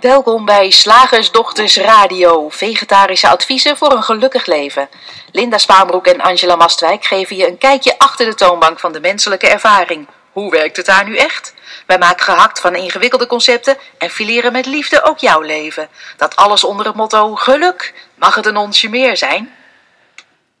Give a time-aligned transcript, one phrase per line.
[0.00, 4.88] Welkom bij Slagersdochters Radio, vegetarische adviezen voor een gelukkig leven.
[5.32, 9.48] Linda Spaanbroek en Angela Mastwijk geven je een kijkje achter de toonbank van de menselijke
[9.48, 10.06] ervaring.
[10.32, 11.54] Hoe werkt het daar nu echt?
[11.86, 15.88] Wij maken gehakt van ingewikkelde concepten en fileren met liefde ook jouw leven.
[16.16, 17.94] Dat alles onder het motto geluk.
[18.14, 19.50] Mag het een onsje meer zijn?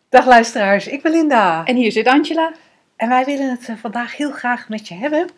[0.08, 1.64] Dag luisteraars, ik ben Linda.
[1.64, 2.52] En hier zit Angela.
[2.96, 5.30] En wij willen het eh, vandaag heel graag met je hebben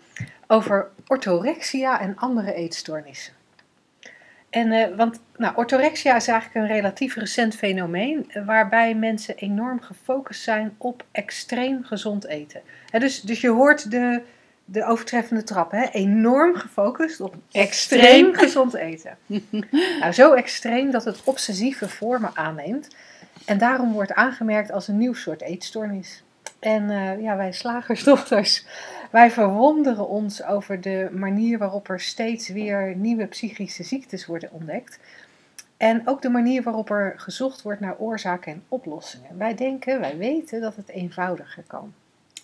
[0.47, 3.42] over orthorexia en andere eetstoornissen.
[4.53, 9.81] En, eh, want nou, orthorexia is eigenlijk een relatief recent fenomeen eh, waarbij mensen enorm
[9.81, 12.61] gefocust zijn op extreem gezond eten.
[12.91, 14.23] Dus, dus je hoort de,
[14.65, 15.85] de overtreffende trap, hè?
[15.93, 19.19] enorm gefocust op extreem gezond eten.
[20.01, 22.89] nou, zo extreem dat het obsessieve vormen aanneemt
[23.47, 26.23] en daarom wordt aangemerkt als een nieuw soort eetstoornis.
[26.61, 28.65] En eh, ja, wij slagersdochters,
[29.13, 34.99] wij verwonderen ons over de manier waarop er steeds weer nieuwe psychische ziektes worden ontdekt.
[35.77, 39.39] En ook de manier waarop er gezocht wordt naar oorzaken en oplossingen.
[39.39, 41.93] Wij denken, wij weten dat het eenvoudiger kan.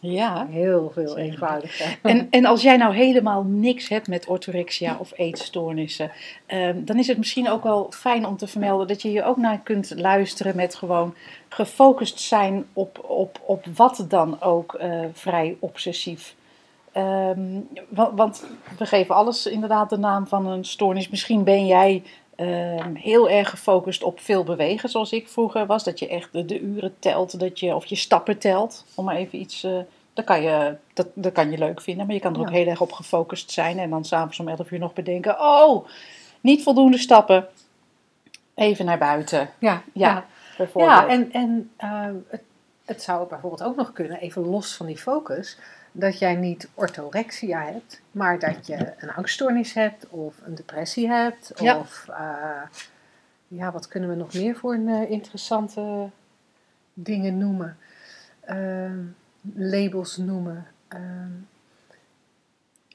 [0.00, 0.46] Ja.
[0.50, 1.98] Heel veel eenvoudiger.
[2.02, 6.10] En, en als jij nou helemaal niks hebt met orthorexia of eetstoornissen,
[6.46, 9.36] ehm, dan is het misschien ook wel fijn om te vermelden dat je hier ook
[9.36, 11.14] naar kunt luisteren met gewoon
[11.48, 16.36] gefocust zijn op, op, op wat dan ook eh, vrij obsessief.
[16.98, 17.60] Ehm,
[18.14, 18.44] want,
[18.78, 21.08] we geven alles inderdaad de naam van een stoornis.
[21.08, 22.02] Misschien ben jij
[22.36, 25.84] ehm, heel erg gefocust op veel bewegen, zoals ik vroeger was.
[25.84, 29.16] Dat je echt de, de uren telt, dat je, of je stappen telt, om maar
[29.16, 29.64] even iets.
[29.64, 29.78] Uh,
[30.12, 32.66] dat, kan je, dat, dat kan je leuk vinden, maar je kan er ook heel
[32.66, 33.78] erg op gefocust zijn.
[33.78, 35.86] En dan s'avonds om 11 uur nog bedenken: oh,
[36.40, 37.46] niet voldoende stappen.
[38.54, 39.50] Even naar buiten.
[39.58, 40.26] Ja, ja.
[40.56, 40.92] bijvoorbeeld.
[40.92, 42.42] Ja, en, en uh, het,
[42.84, 45.58] het zou bijvoorbeeld ook nog kunnen, even los van die focus
[45.98, 51.52] dat jij niet orthorexia hebt, maar dat je een angststoornis hebt of een depressie hebt.
[51.56, 51.78] Ja.
[51.78, 52.62] Of uh,
[53.48, 56.08] ja, wat kunnen we nog meer voor een, uh, interessante
[56.94, 57.76] dingen noemen?
[58.50, 58.90] Uh,
[59.54, 60.66] labels noemen.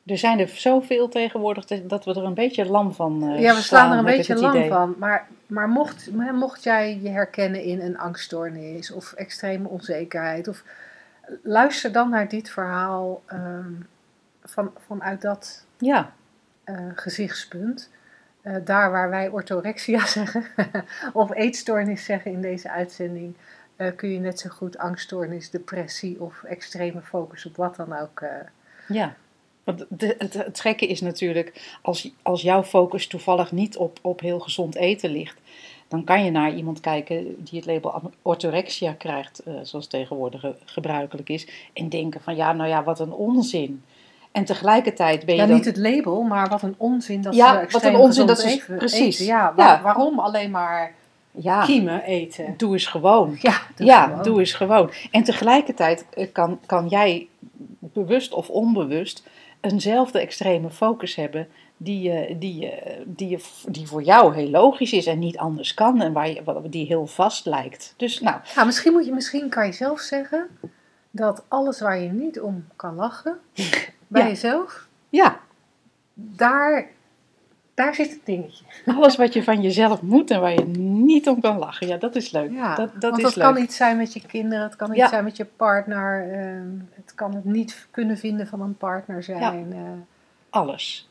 [0.06, 3.62] Er zijn er zoveel tegenwoordig dat we er een beetje lam van uh, Ja, we
[3.62, 4.70] slaan er een beetje lam idee.
[4.70, 4.96] van.
[4.98, 10.64] Maar, maar mocht, mocht jij je herkennen in een angststoornis of extreme onzekerheid of
[11.44, 13.88] luister dan naar dit verhaal um,
[14.44, 16.14] van, vanuit dat ja.
[16.66, 17.90] Uh, gezichtspunt.
[18.44, 20.46] Uh, daar waar wij orthorexia zeggen,
[21.14, 23.36] of eetstoornis zeggen in deze uitzending,
[23.78, 28.24] uh, kun je net zo goed angststoornis, depressie of extreme focus op wat dan ook.
[28.88, 29.16] ja,
[29.64, 34.20] want de, het, het gekke is natuurlijk, als, als jouw focus toevallig niet op, op
[34.20, 35.38] heel gezond eten ligt,
[35.88, 41.30] dan kan je naar iemand kijken die het label orthorexia krijgt, uh, zoals tegenwoordig gebruikelijk
[41.30, 43.84] is, en denken van ja, nou ja, wat een onzin.
[44.32, 45.56] En tegelijkertijd ben je ja, dan...
[45.56, 48.64] niet het label, maar wat een onzin dat ja, ze wat een onzin dat ze
[48.68, 49.20] precies.
[49.20, 49.26] Eten.
[49.26, 50.94] Ja, waar, ja, waarom alleen maar
[51.32, 51.66] ja.
[51.66, 52.54] kiemen eten?
[52.58, 53.38] Doe eens gewoon.
[53.42, 54.24] Ja, doe, ja, gewoon.
[54.24, 54.92] doe eens gewoon.
[55.12, 57.28] En tegelijkertijd eh, kan, kan jij
[57.80, 59.24] bewust of onbewust
[59.72, 61.48] eenzelfde extreme focus hebben
[61.78, 62.74] die, die,
[63.06, 66.86] die, die voor jou heel logisch is en niet anders kan en waar je, die
[66.86, 67.94] heel vast lijkt.
[67.98, 68.40] Dus, nou.
[68.56, 70.48] Ja, misschien, moet je, misschien kan je zelf zeggen
[71.12, 73.40] dat alles waar je niet om kan lachen,
[74.08, 74.28] bij ja.
[74.28, 75.40] jezelf, ja.
[76.14, 76.90] daar,
[77.74, 78.66] daar zit het dingetje.
[78.86, 82.16] Alles wat je van jezelf moet en waar je niet om kan lachen, ja, dat
[82.16, 82.52] is leuk.
[82.52, 83.46] Ja, dat, dat, want is dat leuk.
[83.46, 85.08] kan iets zijn met je kinderen, het kan iets Ja.
[85.08, 89.74] zijn met je partner, ehm, het kan het niet kunnen vinden van een partner zijn.
[89.74, 89.80] eh.
[90.50, 91.10] Alles.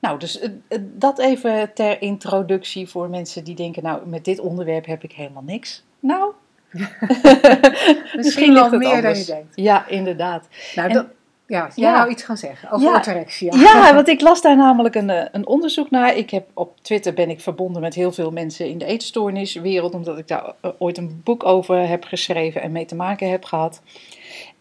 [0.00, 4.38] Nou, dus eh, eh, dat even ter introductie voor mensen die denken, nou, met dit
[4.40, 5.84] onderwerp heb ik helemaal niks.
[6.00, 6.32] Nou,
[8.16, 9.52] Misschien het meer dan je denkt.
[9.54, 10.48] Ja, inderdaad.
[10.74, 11.06] Nou, En- dat,
[11.48, 11.96] ja, jij Ja.
[11.96, 12.94] wou iets gaan zeggen over Ja.
[12.94, 13.52] orthorexia.
[13.56, 16.16] Ja, want ik las daar namelijk een, eh, een onderzoek naar.
[16.16, 20.18] Ik heb op Twitter ben ik verbonden met heel veel mensen in de eetstoorniswereld, omdat
[20.18, 23.80] ik daar eh, ooit een boek over heb geschreven en mee te maken heb gehad.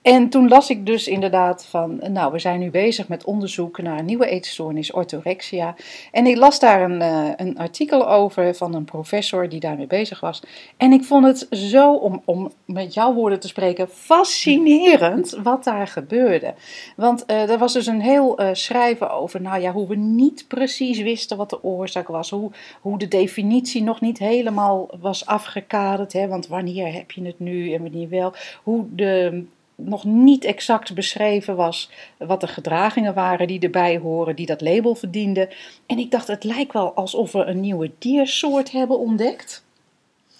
[0.07, 3.99] En toen las ik dus inderdaad van, nou, we zijn nu bezig met onderzoek naar
[3.99, 5.75] een nieuwe eetstoornis, orthorexia.
[6.11, 10.19] En ik las daar een, eh, een artikel over van een professor die daarmee bezig
[10.19, 10.43] was.
[10.77, 15.87] En ik vond het zo, om, om met jouw woorden te spreken, fascinerend wat daar
[15.87, 16.53] gebeurde.
[16.95, 20.45] Want eh, er was dus een heel eh, schrijven over, nou ja, hoe we niet
[20.47, 22.29] precies wisten wat de oorzaak was.
[22.29, 22.51] Hoe,
[22.81, 26.13] hoe de definitie nog niet helemaal was afgekaderd.
[26.13, 28.33] Hè, want wanneer heb je het nu en wanneer wel.
[28.63, 29.45] Hoe de
[29.77, 34.95] nog niet exact beschreven was wat de gedragingen waren die erbij horen, die dat label
[34.95, 35.49] verdienden.
[35.85, 39.63] En ik dacht, het lijkt wel alsof we een nieuwe diersoort hebben ontdekt,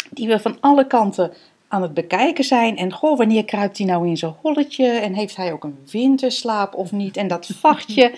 [0.09, 1.33] die we van alle kanten
[1.67, 2.77] aan het bekijken zijn.
[2.77, 4.87] En goh, wanneer kruipt hij nou in zijn holletje?
[4.87, 7.17] En heeft hij ook een winterslaap of niet?
[7.17, 8.13] En dat vachtje,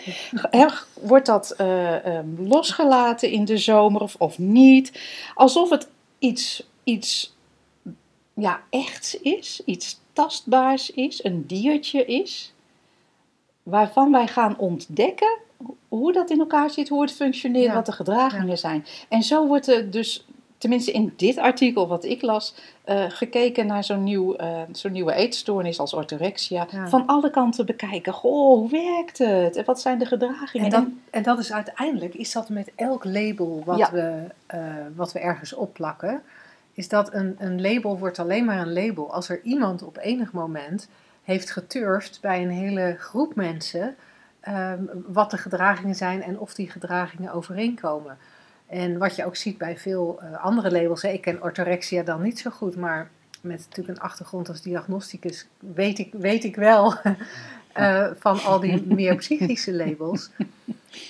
[1.01, 5.01] wordt dat eh, ehm, losgelaten in de zomer of, of niet?
[5.36, 5.89] Alsof het
[6.19, 7.36] iets, iets
[8.33, 12.54] ja, echts is, iets tastbaars is, een diertje is.
[13.63, 15.38] Waarvan wij gaan ontdekken
[15.88, 17.74] hoe dat in elkaar zit, hoe het functioneert, Ja.
[17.74, 18.56] wat de gedragingen Ja.
[18.56, 18.86] zijn.
[19.10, 20.25] En zo wordt er dus,
[20.57, 25.13] tenminste in dit artikel wat ik las, eh, gekeken naar zo'n nieuw, eh, zo'n nieuwe
[25.13, 26.68] eetstoornis als orthorexia.
[26.71, 26.88] Ja.
[26.88, 28.13] Van alle kanten bekijken.
[28.13, 29.56] Goh, hoe werkt het?
[29.56, 30.66] En wat zijn de gedragingen?
[30.66, 34.60] En, dan, en dat is uiteindelijk, is dat met elk label wat, we, eh,
[34.95, 36.21] wat we ergens opplakken,
[36.80, 40.31] is dat een, een label wordt alleen maar een label als er iemand op enig
[40.31, 40.90] moment
[41.24, 43.96] heeft geturfd bij een hele groep mensen
[44.40, 48.18] ehm, wat de gedragingen zijn en of die gedragingen overeenkomen.
[48.68, 52.22] En wat je ook ziet bij veel eh, andere labels, hè, ik ken orthorexia dan
[52.22, 53.10] niet zo goed, maar
[53.42, 56.94] met natuurlijk een achtergrond als diagnosticus weet ik, weet ik wel
[57.74, 60.30] eh, van al die meer psychische labels.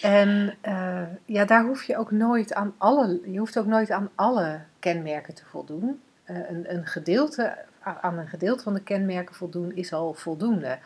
[0.02, 4.10] En eh, ja, daar hoef je ook nooit aan alle, je hoeft ook nooit aan
[4.16, 6.02] alle kenmerken te voldoen.
[6.24, 10.78] Eh, een, een gedeelte, aan een gedeelte van de kenmerken voldoen is al voldoende.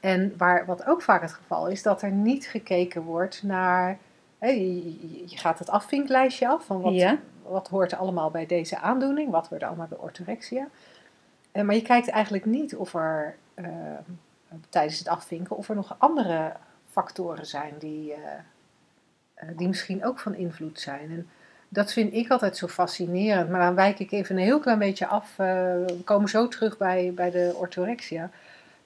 [0.00, 3.98] En waar, wat ook vaak het geval is, dat er niet gekeken wordt naar.
[4.38, 7.18] hè, je, gaat het afvinklijstje af van wat, Ja.
[7.42, 10.66] wat hoort er allemaal bij deze aandoening, wat hoort er allemaal bij orthorexia.
[11.52, 13.36] Eh, maar je kijkt eigenlijk niet of er
[14.68, 16.52] tijdens het afvinken of er nog andere
[16.96, 18.20] factoren zijn die, eh,
[19.34, 21.10] eh, die misschien ook van invloed zijn.
[21.10, 21.28] En
[21.68, 23.50] dat vind ik altijd zo fascinerend.
[23.50, 25.30] Maar dan wijk ik even een heel klein beetje af.
[25.30, 28.30] eh, we komen zo terug bij, bij de orthorexia.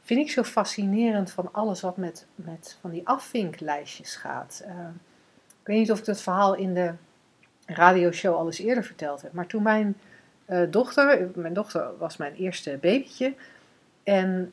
[0.02, 4.62] Vind ik zo fascinerend van alles wat met, met van die afvinklijstjes gaat.
[5.60, 6.92] Ik weet niet of ik dat verhaal in de
[7.66, 9.32] radioshow al eens eerder verteld heb.
[9.32, 9.96] Maar toen mijn
[10.70, 13.34] dochter, mijn dochter was mijn eerste babytje.
[14.02, 14.50] En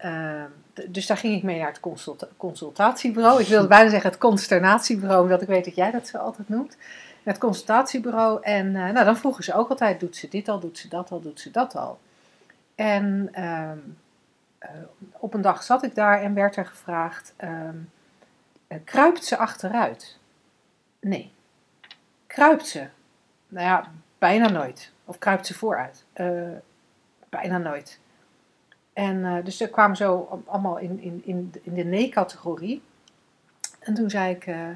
[0.88, 3.42] dus daar ging ik mee naar het consulta- consultatiebureau.
[3.42, 6.78] Ik wilde bijna zeggen het consternatiebureau, omdat ik weet dat jij dat zo altijd noemt.
[7.24, 8.42] Het consultatiebureau.
[8.42, 11.12] En eh, nou, dan vroegen ze ook altijd, doet ze dit al, doet ze dat
[11.12, 12.00] al, doet ze dat al.
[12.76, 13.78] En ehm,
[14.58, 14.70] eh,
[15.12, 17.76] op een dag zat ik daar en werd er gevraagd, ehm,
[18.68, 20.18] eh, kruipt ze achteruit?
[21.00, 21.32] Nee.
[22.28, 22.88] Kruipt ze?
[23.48, 24.92] Nou ja, bijna nooit.
[25.06, 26.04] Of kruipt ze vooruit?
[27.30, 28.00] Bijna nooit.
[28.98, 32.82] En eh, dus er kwamen zo al- allemaal in, in, in, in de nee-categorie.
[33.80, 34.46] En toen zei ik.
[34.48, 34.68] eh,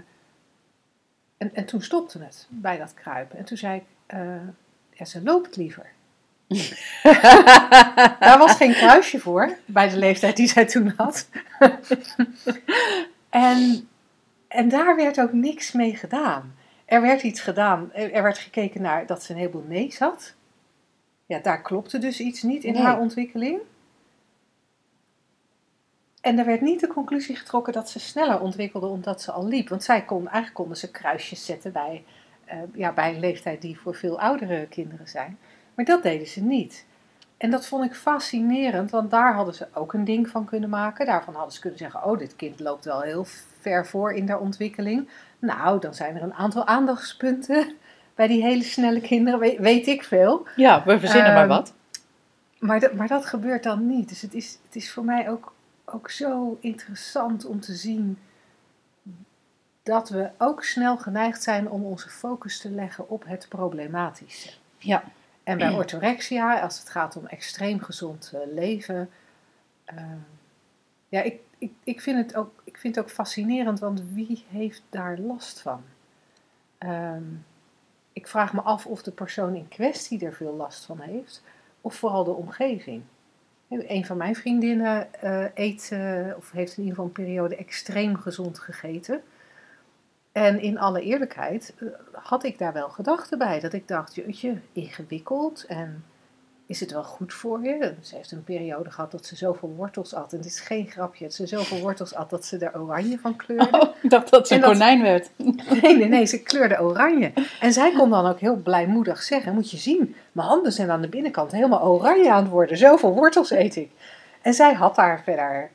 [1.38, 3.38] en, en toen stopte het bij dat kruipen.
[3.38, 3.84] En toen zei ik.
[4.06, 4.20] eh,
[4.94, 5.86] ja, ze loopt liever.
[8.20, 11.30] Daar was geen kruisje voor, bij de leeftijd die zij toen had.
[13.30, 13.88] en,
[14.48, 16.56] en daar werd ook niks mee gedaan.
[16.86, 20.34] Er werd iets gedaan, er er werd gekeken naar dat ze een heleboel nee had.
[21.26, 22.82] Ja, daar klopte dus iets niet in Nee.
[22.82, 23.60] haar ontwikkeling.
[26.22, 29.70] En er werd niet de conclusie getrokken dat ze sneller ontwikkelde omdat ze al liep.
[29.70, 32.04] Want zij kon, eigenlijk konden ze kruisjes zetten bij,
[32.46, 35.38] eh, ja, bij een leeftijd die voor veel oudere kinderen zijn.
[35.76, 36.86] Maar dat deden ze niet.
[37.38, 41.06] En dat vond ik fascinerend, want daar hadden ze ook een ding van kunnen maken.
[41.06, 43.26] Daarvan hadden ze kunnen zeggen, oh, dit kind loopt wel heel
[43.60, 45.10] ver voor in haar ontwikkeling.
[45.40, 47.74] Nou, dan zijn er een aantal aandachtspunten
[48.16, 50.48] bij die hele snelle kinderen, weet, weet ik veel.
[50.56, 51.74] Ja, we verzinnen maar Ehm, wat.
[52.60, 54.10] Maar, dat- maar dat gebeurt dan niet.
[54.10, 55.54] Dus het is, het is voor mij ook,
[55.94, 58.18] ook zo interessant om te zien
[59.84, 64.52] dat we ook snel geneigd zijn om onze focus te leggen op het problematische.
[64.78, 65.04] Ja.
[65.44, 69.10] En bij orthorexia, als het gaat om extreem gezond eh, leven,
[69.86, 70.04] eh,
[71.10, 74.82] ja, ik, ik, ik, vind het ook, ik vind het ook fascinerend, want wie heeft
[74.90, 75.84] daar last van?
[76.78, 77.24] Ehm,
[78.14, 81.44] ik vraag me af of de persoon in kwestie er veel last van heeft,
[81.82, 83.04] of vooral de omgeving.
[83.72, 88.16] Een van mijn vriendinnen eh, eet, eh, of heeft in ieder geval een periode extreem
[88.16, 89.22] gezond gegeten.
[90.32, 93.60] En in alle eerlijkheid eh, had ik daar wel gedachten bij.
[93.60, 96.04] Dat ik dacht, jeetje, ingewikkeld en
[96.72, 97.94] is het wel goed voor je?
[98.02, 100.32] Ze heeft een periode gehad dat ze zoveel wortels at.
[100.32, 103.36] En het is geen grapje, dat ze zoveel wortels at dat ze er oranje van
[103.36, 103.68] kleurde.
[103.80, 105.30] Oh, ik dacht dat ze En een dat- konijn werd.
[105.82, 107.32] Nee, nee, nee, ze kleurde oranje.
[107.60, 111.02] En zij kon dan ook heel blijmoedig zeggen, moet je zien, mijn handen zijn aan
[111.02, 112.78] de binnenkant helemaal oranje aan het worden.
[112.78, 113.92] Zoveel wortels eet ik.
[114.42, 115.70] En zij had daar verder,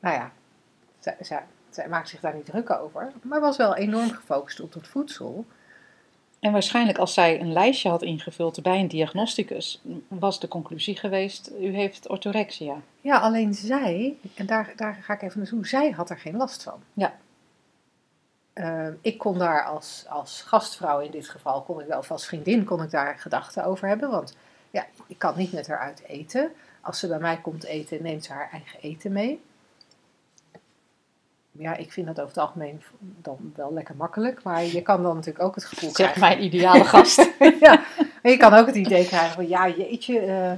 [0.00, 0.30] nou ja,
[0.98, 3.12] zij, zij, zij maakte zich daar niet druk over.
[3.22, 5.44] Maar was wel enorm gefocust op dat voedsel.
[6.42, 11.50] En waarschijnlijk als zij een lijstje had ingevuld bij een diagnosticus, was de conclusie geweest,
[11.60, 12.76] u heeft orthorexia.
[13.00, 16.62] Ja, alleen zij, en daar, daar ga ik even naartoe, zij had er geen last
[16.62, 16.82] van.
[16.92, 17.14] Ja.
[18.52, 22.26] Eh, ik kon daar als, als gastvrouw in dit geval, kon ik wel, of als
[22.26, 24.10] vriendin kon ik daar gedachten over hebben.
[24.10, 24.36] Want
[24.70, 26.52] ja, ik kan niet met haar uit eten.
[26.80, 29.42] Als ze bij mij komt eten, neemt ze haar eigen eten mee.
[31.52, 34.42] Ja, ik vind dat over het algemeen dan wel lekker makkelijk.
[34.42, 36.20] Maar je kan dan natuurlijk ook het gevoel Zeg krijgen...
[36.20, 37.30] mijn ideale gast.
[37.60, 37.82] ja,
[38.22, 40.18] maar je kan ook het idee krijgen van, ja, jeetje...
[40.18, 40.52] eh.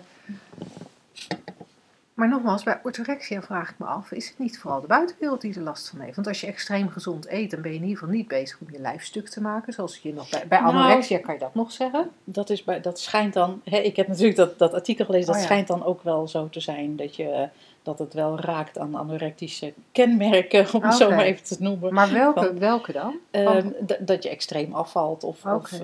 [2.15, 5.55] Maar nogmaals, bij orthorexia vraag ik me af, is het niet vooral de buitenwereld die
[5.55, 6.15] er last van heeft?
[6.15, 8.67] Want als je extreem gezond eet, dan ben je in ieder geval niet bezig om
[8.71, 9.73] je lijf stuk te maken.
[9.73, 12.11] Zoals je nog bij, bij Nou, anorexia kan je dat nog zeggen.
[12.25, 15.35] Dat, is bij, dat schijnt dan, hè, ik heb natuurlijk dat, dat artikel gelezen, dat
[15.35, 15.47] Oh ja.
[15.47, 17.49] schijnt dan ook wel zo te zijn dat, je,
[17.85, 21.95] dat het wel raakt aan anorectische kenmerken, om het zo maar even te noemen.
[21.95, 23.15] Maar welke, welke dan?
[23.31, 23.69] Ehm,
[24.01, 25.81] dat je extreem afvalt of, of eh,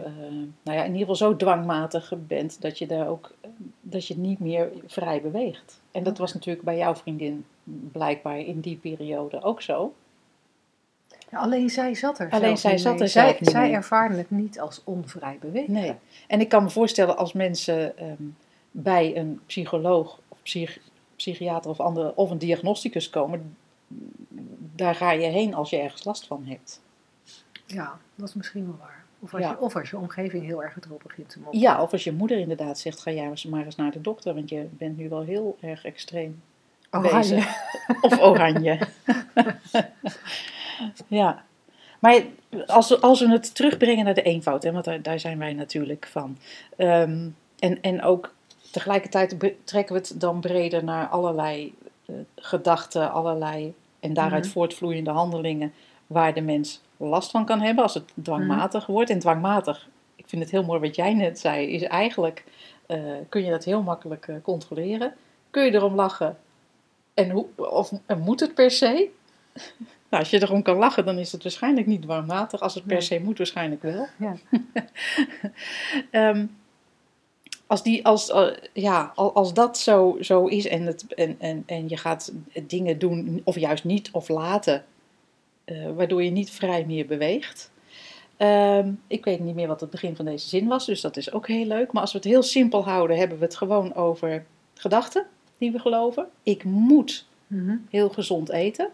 [0.62, 3.32] nou ja, in ieder geval zo dwangmatig bent dat je, daar ook,
[3.80, 5.80] dat je niet meer vrij beweegt.
[5.92, 7.44] En dat was natuurlijk bij jouw vriendin
[7.92, 9.92] blijkbaar in die periode ook zo.
[11.32, 13.02] Alleen zij zat er Alleen zij zat mee.
[13.02, 15.72] er zij, zij ervaren het niet als onvrij bewegen.
[15.72, 15.94] Nee.
[16.26, 18.22] En ik kan me voorstellen als mensen ehm,
[18.70, 20.78] bij een psycholoog of psych-
[21.20, 23.56] psychiater of, andere, of een diagnosticus komen,
[24.74, 26.80] daar ga je heen als je ergens last van hebt.
[27.66, 29.04] Ja, dat is misschien wel waar.
[29.20, 29.50] Of als, Ja.
[29.50, 31.60] je, of als je omgeving heel erg erop begint te moppen.
[31.60, 34.48] Ja, of als je moeder inderdaad zegt, ga jij maar eens naar de dokter, want
[34.48, 36.42] je bent nu wel heel erg extreem
[36.90, 37.18] Oranje.
[37.18, 37.56] bezig.
[38.00, 38.78] Of oranje.
[41.06, 41.44] ja.
[41.98, 42.22] Maar
[42.66, 45.52] als we, als we het terugbrengen naar de eenvoud, hè, want daar, daar zijn wij
[45.52, 46.38] natuurlijk van.
[46.76, 48.34] Ehm, en, en ook
[48.70, 51.74] tegelijkertijd trekken we het dan breder naar allerlei
[52.06, 54.52] eh, gedachten, allerlei en daaruit Mhm.
[54.52, 55.72] voortvloeiende handelingen
[56.06, 59.10] waar de mens last van kan hebben als het dwangmatig wordt.
[59.10, 62.44] En dwangmatig, ik vind het heel mooi wat jij net zei, is eigenlijk
[62.86, 62.98] eh,
[63.28, 65.14] kun je dat heel makkelijk eh, controleren.
[65.50, 66.36] Kun je erom lachen
[67.14, 69.08] en, hoe, of en moet het per se?
[70.10, 72.60] Nou, als je erom kan lachen, dan is het waarschijnlijk niet dwangmatig.
[72.60, 74.06] Als het per se moet, waarschijnlijk wel.
[74.16, 74.34] Ja.
[76.10, 76.46] Ehm,
[77.70, 81.62] als, die, als, eh, ja, al- als dat zo, zo is en, het, en, en,
[81.66, 84.84] en je gaat dingen doen, of juist niet, of laten,
[85.64, 87.70] eh, waardoor je niet vrij meer beweegt.
[88.36, 91.32] Ehm, ik weet niet meer wat het begin van deze zin was, dus dat is
[91.32, 91.92] ook heel leuk.
[91.92, 95.26] Maar als we het heel simpel houden, hebben we het gewoon over gedachten
[95.58, 96.28] die we geloven.
[96.42, 97.76] Ik moet Mhm.
[97.90, 98.88] heel gezond eten.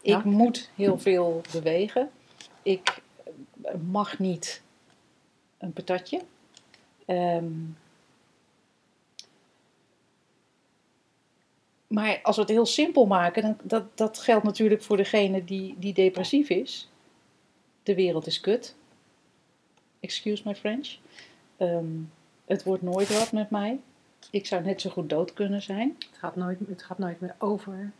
[0.00, 0.22] Ik Ja.
[0.24, 2.10] moet heel veel bewegen.
[2.62, 3.02] Ik
[3.62, 4.62] eh, mag niet
[5.58, 6.20] een patatje.
[7.06, 7.44] Ehm,
[11.88, 15.74] maar als we het heel simpel maken, dan, dat, dat geldt natuurlijk voor degene die,
[15.78, 16.88] die depressief is.
[17.82, 18.74] De wereld is kut.
[20.00, 20.96] Excuse my French.
[21.56, 21.86] Ehm,
[22.44, 23.80] het wordt nooit wat met mij.
[24.30, 25.96] Ik zou net zo goed dood kunnen zijn.
[25.98, 27.92] Het, gaat nooit, het gaat nooit meer over.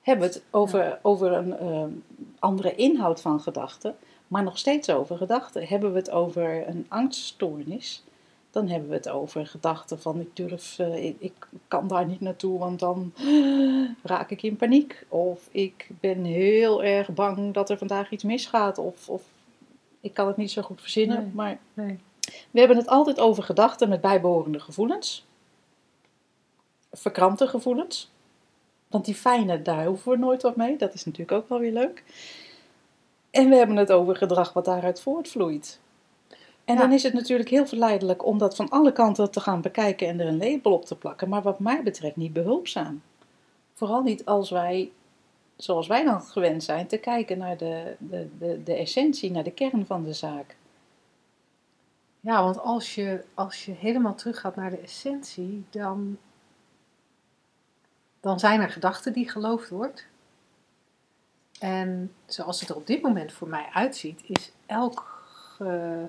[0.00, 1.90] hebben we het over, over een ehm,
[2.38, 3.96] andere inhoud van gedachten,
[4.28, 5.66] maar nog steeds over gedachten.
[5.66, 8.04] Hebben we het over een angststoornis,
[8.52, 12.20] dan hebben we het over gedachten van ik durf, eh, ik, ik kan daar niet
[12.20, 13.12] naartoe, want dan
[14.02, 15.06] raak ik in paniek.
[15.08, 19.22] Of ik ben heel erg bang dat er vandaag iets misgaat, of, of
[20.00, 21.22] ik kan het niet zo goed verzinnen.
[21.22, 21.30] Nee.
[21.34, 21.98] Maar Nee.
[22.50, 25.26] we hebben het altijd over gedachten met bijbehorende gevoelens.
[26.92, 28.10] Verkrampte gevoelens.
[28.88, 30.76] Want die fijne, daar hoeven we nooit wat mee.
[30.76, 32.04] Dat is natuurlijk ook wel weer leuk.
[33.30, 35.80] En we hebben het over gedrag wat daaruit voortvloeit.
[36.72, 36.84] En Ja.
[36.84, 40.20] dan is het natuurlijk heel verleidelijk om dat van alle kanten te gaan bekijken en
[40.20, 41.28] er een label op te plakken.
[41.28, 43.02] Maar wat mij betreft niet behulpzaam.
[43.74, 44.92] Vooral niet als wij,
[45.56, 49.50] zoals wij dan gewend zijn, te kijken naar de, de, de, de essentie, naar de
[49.52, 50.56] kern van de zaak.
[52.20, 56.18] Ja, want als je, als je helemaal teruggaat naar de essentie, dan,
[58.20, 60.06] dan zijn er gedachten die geloofd wordt.
[61.60, 65.22] En zoals het er op dit moment voor mij uitziet, is elk,
[65.56, 66.06] ge-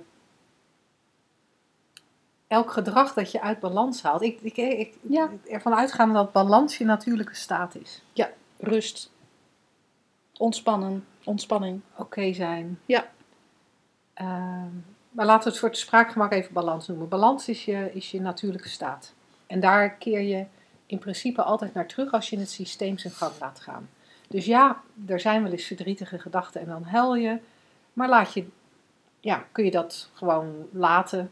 [2.53, 4.21] elk gedrag dat je uit balans haalt.
[4.21, 5.29] Ik, ik, ik Ja.
[5.47, 8.01] ervan uitgaan dat balans je natuurlijke staat is.
[8.59, 9.11] Rust,
[10.37, 11.81] ontspannen, ontspanning.
[11.97, 12.79] Oké zijn.
[12.85, 13.07] Ja.
[14.13, 14.69] Ehm,
[15.09, 17.07] maar laten we het voor het spraakgemak even balans noemen.
[17.09, 19.13] Balans is je, is je natuurlijke staat.
[19.47, 20.45] En daar keer je
[20.85, 23.89] in principe altijd naar terug als je het systeem zijn gang laat gaan.
[24.27, 27.39] Dus ja, er zijn wel eens verdrietige gedachten en dan huil je.
[27.93, 28.45] Maar laat je,
[29.19, 31.31] ja, kun je dat gewoon laten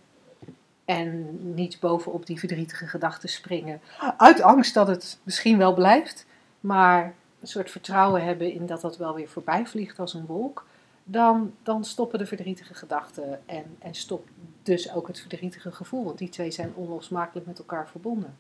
[0.92, 3.82] en niet bovenop die verdrietige gedachten springen.
[4.18, 6.26] Uit angst dat het misschien wel blijft,
[6.60, 10.66] maar een soort vertrouwen hebben in dat dat wel weer voorbij vliegt als een wolk.
[11.04, 14.30] Dan, dan stoppen de verdrietige gedachten en, en stopt
[14.64, 16.04] dus ook het verdrietige gevoel.
[16.04, 18.38] Want die twee zijn onlosmakelijk met elkaar verbonden.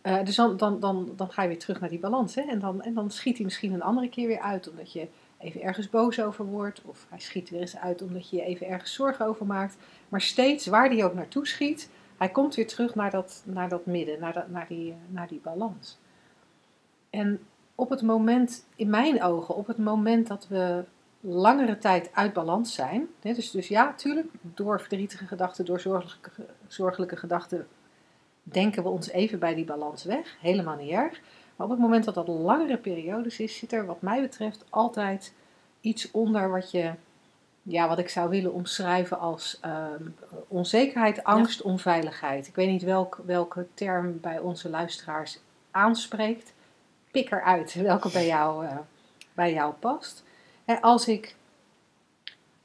[0.00, 2.34] Eh, dus dan, dan, dan, dan ga je weer terug naar die balans.
[2.34, 2.42] Hè?
[2.42, 5.62] En, dan, en dan schiet hij misschien een andere keer weer uit, omdat je even
[5.62, 6.82] ergens boos over wordt.
[6.84, 9.76] Of hij schiet weer eens uit omdat je je even ergens zorgen over maakt.
[10.08, 13.86] Maar steeds waar die ook naartoe schiet, Hij komt weer terug naar dat, naar dat
[13.86, 15.98] midden, naar, dat, naar, die, naar die balans.
[17.10, 17.40] En
[17.74, 20.84] op het moment, in mijn ogen, op het moment dat we
[21.20, 23.06] langere tijd uit balans zijn.
[23.20, 26.30] Hè, dus, dus ja, tuurlijk, door verdrietige gedachten, door zorgelijke,
[26.66, 27.66] zorgelijke gedachten,
[28.42, 30.36] denken we ons even bij die balans weg.
[30.40, 31.20] Helemaal niet erg.
[31.58, 35.32] Maar op het moment dat dat langere periodes is, zit er wat mij betreft altijd
[35.80, 36.92] iets onder wat je,
[37.62, 40.02] ja, wat ik zou willen omschrijven als ehm,
[40.48, 42.46] onzekerheid, angst, onveiligheid.
[42.46, 45.38] Ik weet niet welk, welke term bij onze luisteraars
[45.70, 46.52] aanspreekt.
[47.10, 48.78] Pik eruit welke bij jou, uh,
[49.34, 50.24] bij jou past.
[50.64, 51.34] En als ik,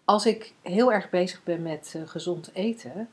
[0.05, 3.09] als ik heel erg bezig ben met uh, gezond eten,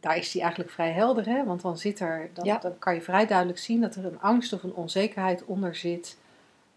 [0.00, 1.44] daar is die eigenlijk vrij helder, hè?
[1.44, 2.58] want dan, zit er, dan, Ja.
[2.58, 6.18] dan kan je vrij duidelijk zien dat er een angst of een onzekerheid onder zit.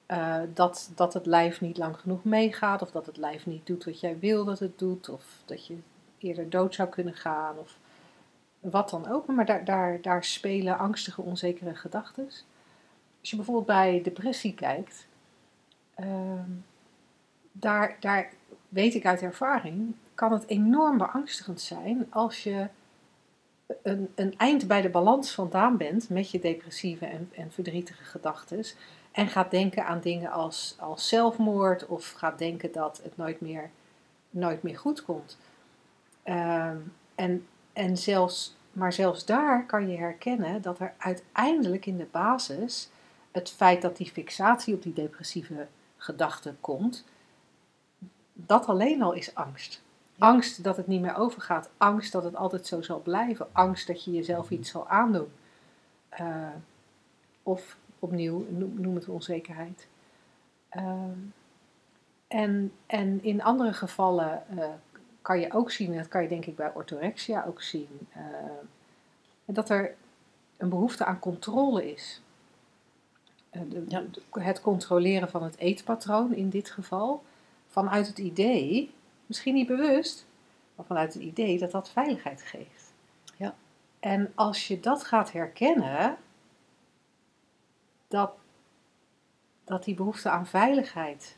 [0.06, 3.86] eh, dat, dat het lijf niet lang genoeg meegaat, of dat het lijf niet doet
[3.86, 5.78] wat jij wil dat het doet, of dat je
[6.18, 7.78] eerder dood zou kunnen gaan, of
[8.60, 9.28] wat dan ook.
[9.28, 12.26] Maar daar, daar, daar spelen angstige, onzekere gedachten.
[13.20, 15.08] Als je bijvoorbeeld bij depressie kijkt,
[15.96, 16.50] ehm,
[17.52, 18.30] daar, daar
[18.70, 22.68] weet ik uit ervaring, kan het enorm beangstigend zijn als je
[23.84, 28.64] een, een eind bij de balans vandaan bent met je depressieve en, en verdrietige gedachten.
[29.12, 33.70] En gaat denken aan dingen als, als zelfmoord of gaat denken dat het nooit meer,
[34.30, 35.38] nooit meer goed komt.
[36.24, 36.78] Ehm,
[37.16, 42.90] en, en zelfs, maar zelfs daar kan je herkennen dat er uiteindelijk in de basis
[43.32, 47.06] het feit dat die fixatie op die depressieve gedachten komt,
[48.34, 49.82] dat alleen al is angst.
[50.20, 51.70] Angst dat het niet meer overgaat.
[51.78, 53.48] Angst dat het altijd zo zal blijven.
[53.52, 55.32] Angst dat je jezelf iets zal aandoen.
[56.10, 56.48] Eh,
[57.44, 59.88] of opnieuw, noem, het onzekerheid.
[60.70, 61.18] Ehm,
[62.28, 64.70] en, en in andere gevallen eh,
[65.22, 68.24] kan je ook zien, en dat kan je denk ik bij orthorexia ook zien, eh,
[69.46, 69.96] dat er
[70.58, 72.22] een behoefte aan controle is.
[73.50, 74.04] Eh, de- Ja.
[74.32, 77.24] het controleren van het eetpatroon in dit geval,
[77.67, 78.93] vanuit het idee,
[79.30, 80.26] misschien niet bewust,
[80.76, 82.94] maar vanuit het idee dat dat veiligheid geeft.
[83.38, 83.56] Ja.
[84.00, 86.18] En als je dat gaat herkennen,
[88.08, 88.32] dat,
[89.63, 91.36] dat die behoefte aan veiligheid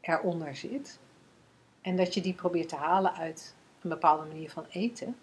[0.00, 0.98] eronder zit,
[1.80, 5.16] en dat je die probeert te halen uit een bepaalde manier van eten,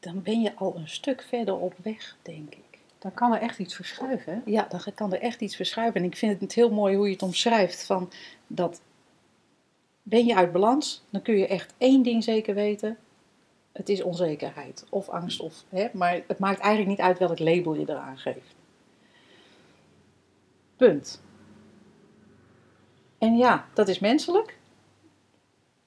[0.00, 2.78] Dan ben je al een stuk verder op weg, denk ik.
[2.98, 4.42] dan kan er echt iets verschuiven.
[4.44, 6.00] Ja, dan kan er echt iets verschuiven.
[6.00, 7.84] En ik vind het heel mooi hoe je het omschrijft.
[7.86, 8.10] Van
[8.46, 8.80] dat
[10.08, 12.98] ben je uit balans, dan kun je echt één ding zeker weten.
[13.72, 15.40] Het is onzekerheid of angst.
[15.40, 18.54] Of, hè, maar het maakt eigenlijk niet uit welk label je eraan geeft.
[20.76, 21.22] Punt.
[23.18, 24.58] En ja, dat is menselijk.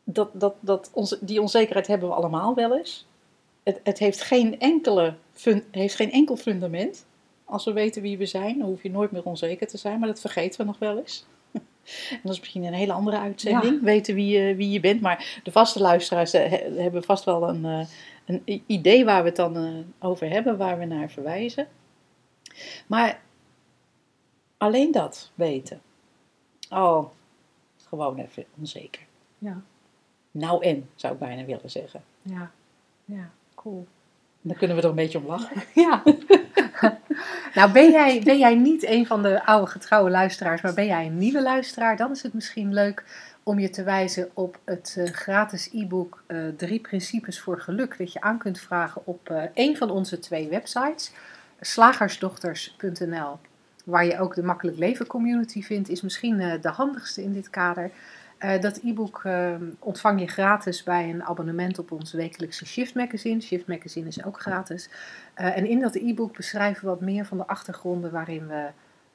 [0.04, 3.08] Dat, dat, dat, die onzekerheid hebben we allemaal wel eens.
[3.64, 7.06] Het, het heeft, geen enkele fun, heeft geen enkel fundament.
[7.46, 10.00] Als we weten wie we zijn, dan hoef je nooit meer onzeker te zijn.
[10.00, 11.26] Maar dat vergeten we nog wel eens.
[12.12, 13.82] En dat is misschien een hele andere uitzending.
[13.82, 15.02] Weten wie je, wie je bent.
[15.02, 17.86] Maar de vaste luisteraars eh, he- hebben vast wel een, eh,
[18.26, 20.58] een idee waar we het dan eh, over hebben.
[20.58, 21.68] Waar we naar verwijzen.
[22.88, 23.22] Maar
[24.58, 25.82] alleen dat weten.
[26.70, 27.06] Oh,
[27.88, 29.02] gewoon even onzeker.
[29.38, 29.62] Ja,
[30.32, 32.04] Nou en, zou ik bijna willen zeggen.
[32.22, 32.52] ja,
[33.06, 33.88] ja, cool.
[34.42, 35.64] Dan kunnen we er een beetje om lachen.
[35.84, 36.04] Ja.
[37.56, 41.06] nou, ben jij, ben jij niet een van de oude getrouwe luisteraars, maar ben jij
[41.06, 41.98] een nieuwe luisteraar?
[41.98, 43.04] Dan is het misschien leuk
[43.44, 47.98] om je te wijzen op het eh, gratis e-book eh, Drie Principes voor Geluk.
[47.98, 51.12] Dat je aan kunt vragen op eh een van onze twee websites.
[51.60, 53.40] Slagersdochters.nl,
[53.86, 57.92] waar je ook de Makkelijk Leven community vindt, is misschien de handigste in dit kader.
[58.42, 63.42] Eh, dat e-book eh, ontvang je gratis bij een abonnement op ons wekelijkse Shift Magazine.
[63.42, 64.90] Shift Magazine is ook gratis.
[65.34, 68.68] Eh, en in dat e-book beschrijven we wat meer van de achtergronden waarin we,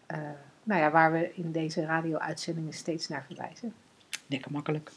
[0.06, 0.18] eh,
[0.62, 3.74] nou ja, waar we in deze radio-uitzendingen steeds naar verwijzen.
[4.26, 4.90] Lekker makkelijk.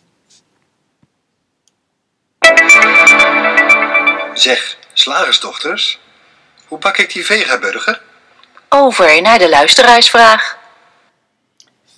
[4.34, 6.02] Zeg, slagersdochters,
[6.68, 8.02] hoe pak ik die vegaburger?
[8.70, 10.58] Over naar de luisteraarsvraag.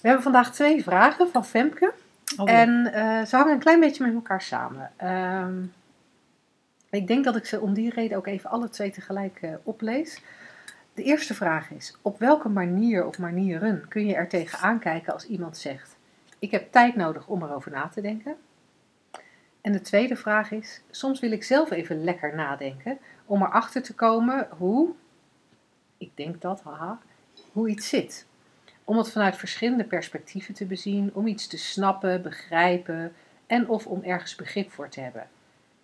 [0.01, 1.93] We hebben vandaag twee vragen van Femke.
[2.37, 2.49] Oh.
[2.49, 4.91] En eh, ze hangen een klein beetje met elkaar samen.
[4.97, 5.63] Ehm,
[6.89, 10.21] ik denk dat ik ze om die reden ook even alle twee tegelijk eh, oplees.
[10.93, 15.25] De eerste vraag is: op welke manier of manieren kun je er tegenaan kijken als
[15.25, 15.95] iemand zegt:
[16.39, 18.35] Ik heb tijd nodig om erover na te denken?
[19.61, 23.93] En de tweede vraag is: soms wil ik zelf even lekker nadenken om erachter te
[23.93, 24.89] komen hoe,
[25.97, 26.99] ik denk dat, haha,
[27.51, 28.25] hoe iets zit
[28.91, 33.13] om het vanuit verschillende perspectieven te bezien, om iets te snappen, begrijpen
[33.47, 35.27] en of om ergens begrip voor te hebben.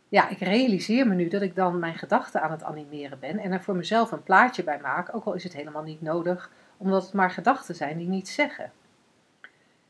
[0.10, 3.52] ja, ik realiseer me nu dat ik dan mijn gedachten aan het animeren ben en
[3.52, 7.04] er voor mezelf een plaatje bij maak, ook al is het helemaal niet nodig, omdat
[7.04, 8.72] het maar gedachten zijn die niets zeggen.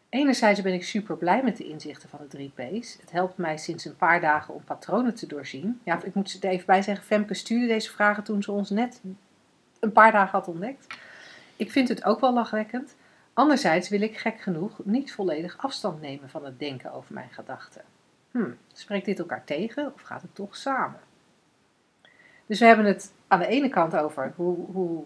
[0.09, 2.97] Enerzijds ben ik super blij met de inzichten van de 3 P's.
[2.99, 5.79] Het helpt mij sinds een paar dagen om patronen te doorzien.
[5.83, 9.01] Ja, ik moet er even bij zeggen, Femke stuurde deze vragen toen ze ons net
[9.79, 10.87] een paar dagen had ontdekt.
[11.57, 12.95] Ik vind het ook wel lachwekkend.
[13.37, 17.81] Anderzijds wil ik gek genoeg niet volledig afstand nemen van het denken over mijn gedachten.
[18.31, 20.99] Hm, spreekt dit elkaar tegen of gaat het toch samen?
[22.45, 25.03] Dus we hebben het aan de ene kant over hoe, hoe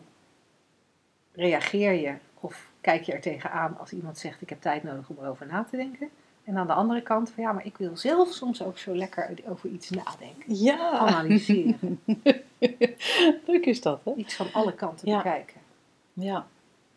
[1.33, 5.17] reageer je of kijk je er tegenaan als iemand zegt ik heb tijd nodig om
[5.19, 6.09] erover na te denken.
[6.43, 9.29] En aan de andere kant van ja, maar ik wil zelf soms ook zo lekker
[9.47, 10.55] over iets nadenken.
[10.55, 10.91] Ja.
[10.91, 12.01] Analyseren.
[13.47, 14.13] Leuk is dat, hè?
[14.15, 15.17] Iets van alle kanten Ja.
[15.17, 15.61] bekijken.
[16.13, 16.45] Ja.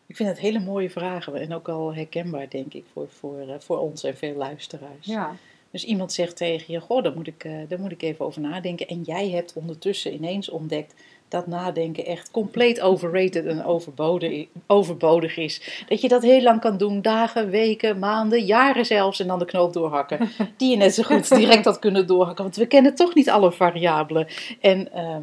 [0.07, 3.55] Ik vind het hele mooie vragen en ook al herkenbaar, denk ik, voor, voor, eh,
[3.59, 5.05] voor ons en veel luisteraars.
[5.05, 5.35] Ja,
[5.71, 8.41] Dus iemand zegt tegen je, goh, daar moet, ik, eh, daar moet ik even over
[8.41, 8.87] nadenken.
[8.87, 10.93] En jij hebt ondertussen ineens ontdekt
[11.27, 15.83] dat nadenken echt compleet overrated en overbodig, overbodig is.
[15.87, 19.45] Dat je dat heel lang kan doen, dagen, weken, maanden, jaren zelfs, en dan de
[19.45, 20.29] knoop doorhakken.
[20.57, 23.51] Die je net zo goed direct had kunnen doorhakken, want we kennen toch niet alle
[23.51, 24.27] variabelen.
[24.61, 25.21] En, ehm,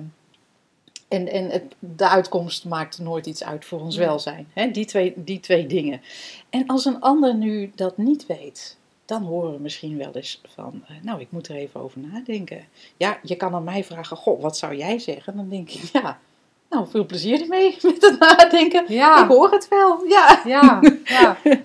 [1.12, 4.48] en, en het, de uitkomst maakt nooit iets uit voor ons welzijn.
[4.52, 4.70] Hè?
[4.70, 6.00] Die, twee, die twee dingen.
[6.50, 10.84] En als een ander nu dat niet weet, dan horen we misschien wel eens van,
[10.88, 12.64] eh, nou, ik moet er even over nadenken.
[12.96, 15.36] Ja, je kan aan mij vragen, goh, wat zou jij zeggen?
[15.36, 16.18] Dan denk ik, ja,
[16.70, 18.84] nou, veel plezier ermee met het nadenken.
[18.88, 19.22] Ja.
[19.22, 20.42] Ik hoor het wel, ja.
[20.44, 21.36] ja, ja.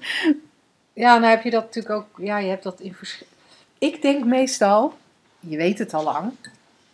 [0.94, 3.36] Ja, nou heb je dat natuurlijk ook, ja, je hebt dat in verschillende...
[3.78, 4.94] Ik denk meestal,
[5.40, 6.32] je weet het al lang,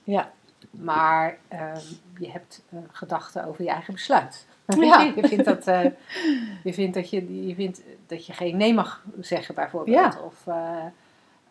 [0.04, 0.32] Ja,
[0.72, 1.80] maar ehm,
[2.17, 4.45] je hebt eh, gedachten over je eigen besluit.
[4.78, 5.02] Ja.
[5.15, 5.91] je vindt dat, eh,
[6.63, 10.13] je, vindt dat je, je vindt dat je geen nee mag zeggen, bijvoorbeeld.
[10.13, 10.21] Ja.
[10.21, 10.86] Of eh,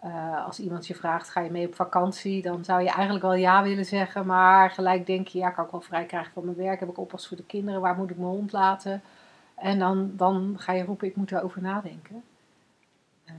[0.02, 2.42] eh, als iemand je vraagt, ga je mee op vakantie?
[2.42, 5.70] Dan zou je eigenlijk wel ja willen zeggen, maar gelijk denk je, ja, kan ik
[5.70, 6.80] wel vrij krijgen van mijn werk?
[6.80, 7.80] Heb ik oppas voor de kinderen?
[7.80, 9.02] Waar moet ik mijn hond laten?
[9.54, 12.24] En dan, dan ga je roepen, ik moet erover nadenken.
[13.24, 13.34] Eh,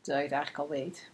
[0.00, 1.10] terwijl je het eigenlijk al weet.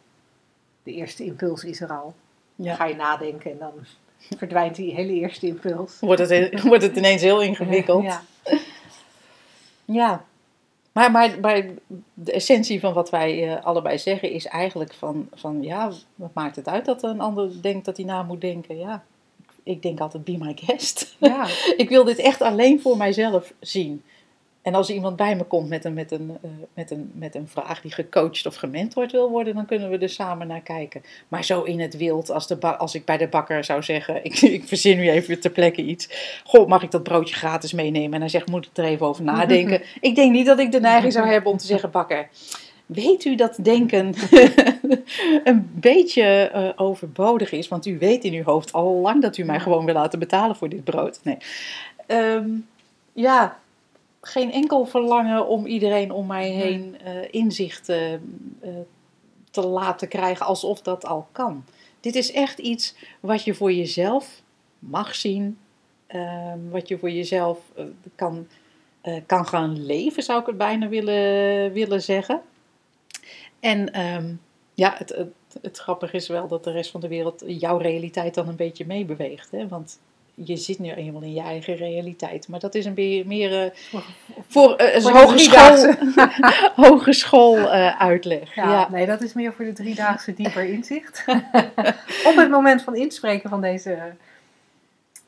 [0.83, 2.15] De eerste impuls is er al.
[2.63, 2.75] Ja.
[2.75, 3.73] ga je nadenken en dan
[4.39, 5.97] verdwijnt die hele eerste impuls.
[6.01, 8.03] Wordt, het, wordt het ineens heel ingewikkeld.
[8.03, 8.23] Ja.
[9.85, 10.25] Ja,
[10.93, 11.65] maar, maar, maar
[12.15, 16.57] de essentie van wat wij eh, allebei zeggen is eigenlijk van, van ja, wat maakt
[16.57, 18.79] het uit dat een ander denkt dat hij na moet denken?
[18.79, 19.05] Ja,
[19.63, 21.17] ik denk altijd be my guest.
[21.19, 21.47] Ja.
[21.77, 24.03] ik wil dit echt alleen voor mijzelf zien.
[24.71, 27.49] En als iemand bij me komt met een, met, een, eh, met, een, met een
[27.49, 31.03] vraag die gecoacht of gementord wil worden, dan kunnen we er samen naar kijken.
[31.29, 34.41] Maar zo in het wild, als, de als ik bij de bakker zou zeggen, ik,
[34.41, 36.09] ik verzin nu even ter plekke iets.
[36.45, 38.13] Goh, mag ik dat broodje gratis meenemen?
[38.13, 39.83] En hij zegt, moet ik er even over nadenken?
[40.01, 42.29] ik denk niet dat ik de neiging zou hebben om te zeggen, bakker,
[42.87, 44.15] weet u dat denken
[45.45, 47.69] een beetje eh, overbodig is?
[47.69, 50.57] Want u weet in uw hoofd al lang dat u mij gewoon wil laten betalen
[50.57, 51.21] voor dit brood.
[51.23, 51.37] Nee.
[52.07, 52.49] Ehm,
[53.13, 53.60] ja,
[54.21, 58.15] geen enkel verlangen om iedereen om mij heen eh, inzicht eh,
[59.51, 61.65] te laten krijgen alsof dat al kan.
[62.01, 64.43] Dit is echt iets wat je voor jezelf
[64.79, 65.59] mag zien,
[66.07, 68.47] ehm, wat je voor jezelf eh, kan,
[69.27, 72.43] kan gaan leven, zou ik het bijna willen, willen zeggen.
[73.61, 74.35] En ehm,
[74.75, 78.35] ja, het, het, het grappige is wel dat de rest van de wereld jouw realiteit
[78.35, 79.51] dan een beetje meebeweegt.
[79.51, 79.69] Hè?
[79.69, 79.99] Want
[80.45, 82.49] je zit nu eenmaal in je eigen realiteit.
[82.49, 83.73] Maar dat is een beetje meer
[84.49, 85.95] voor uh, Voor de hogeschool,
[86.87, 88.55] hogeschool eh, uitleg.
[88.55, 88.89] Ja, Ja.
[88.91, 91.25] nee, dat is meer voor de driedaagse dieper inzicht.
[92.31, 93.99] Op het moment van inspreken van deze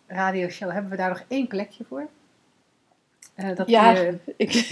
[0.07, 2.09] radioshow hebben we daar nog één plekje voor.
[3.35, 4.66] Eh, dat Ja, je ik,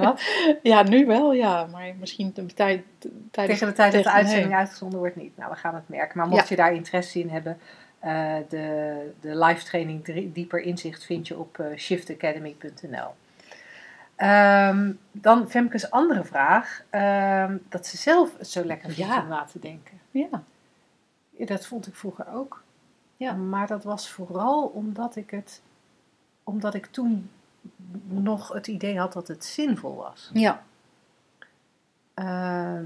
[0.00, 0.22] Wat?
[0.62, 1.66] ja, nu wel, ja.
[1.66, 2.82] Maar misschien de tijd,
[3.30, 4.58] tijdens tegen de tijd dat de uitzending nee.
[4.58, 5.36] uitgezonden wordt niet.
[5.36, 6.18] Nou, we gaan het merken.
[6.18, 7.58] Maar mocht je daar interesse in hebben,
[8.04, 13.14] eh, de, de live training drie- dieper inzicht vind je op eh, shiftacademy.nl.
[14.16, 19.22] Ehm, dan Femke's andere vraag, ehm, dat ze zelf het zo lekker vindt Ja.
[19.22, 20.00] om na te denken.
[20.10, 20.42] Ja,
[21.30, 22.62] Ja, dat vond ik vroeger ook.
[23.16, 23.32] Ja.
[23.32, 25.62] Maar dat was vooral omdat ik het,
[26.44, 27.30] omdat ik toen
[28.08, 30.30] nog het idee had dat het zinvol was.
[30.32, 30.62] ja.
[32.14, 32.84] Ehm,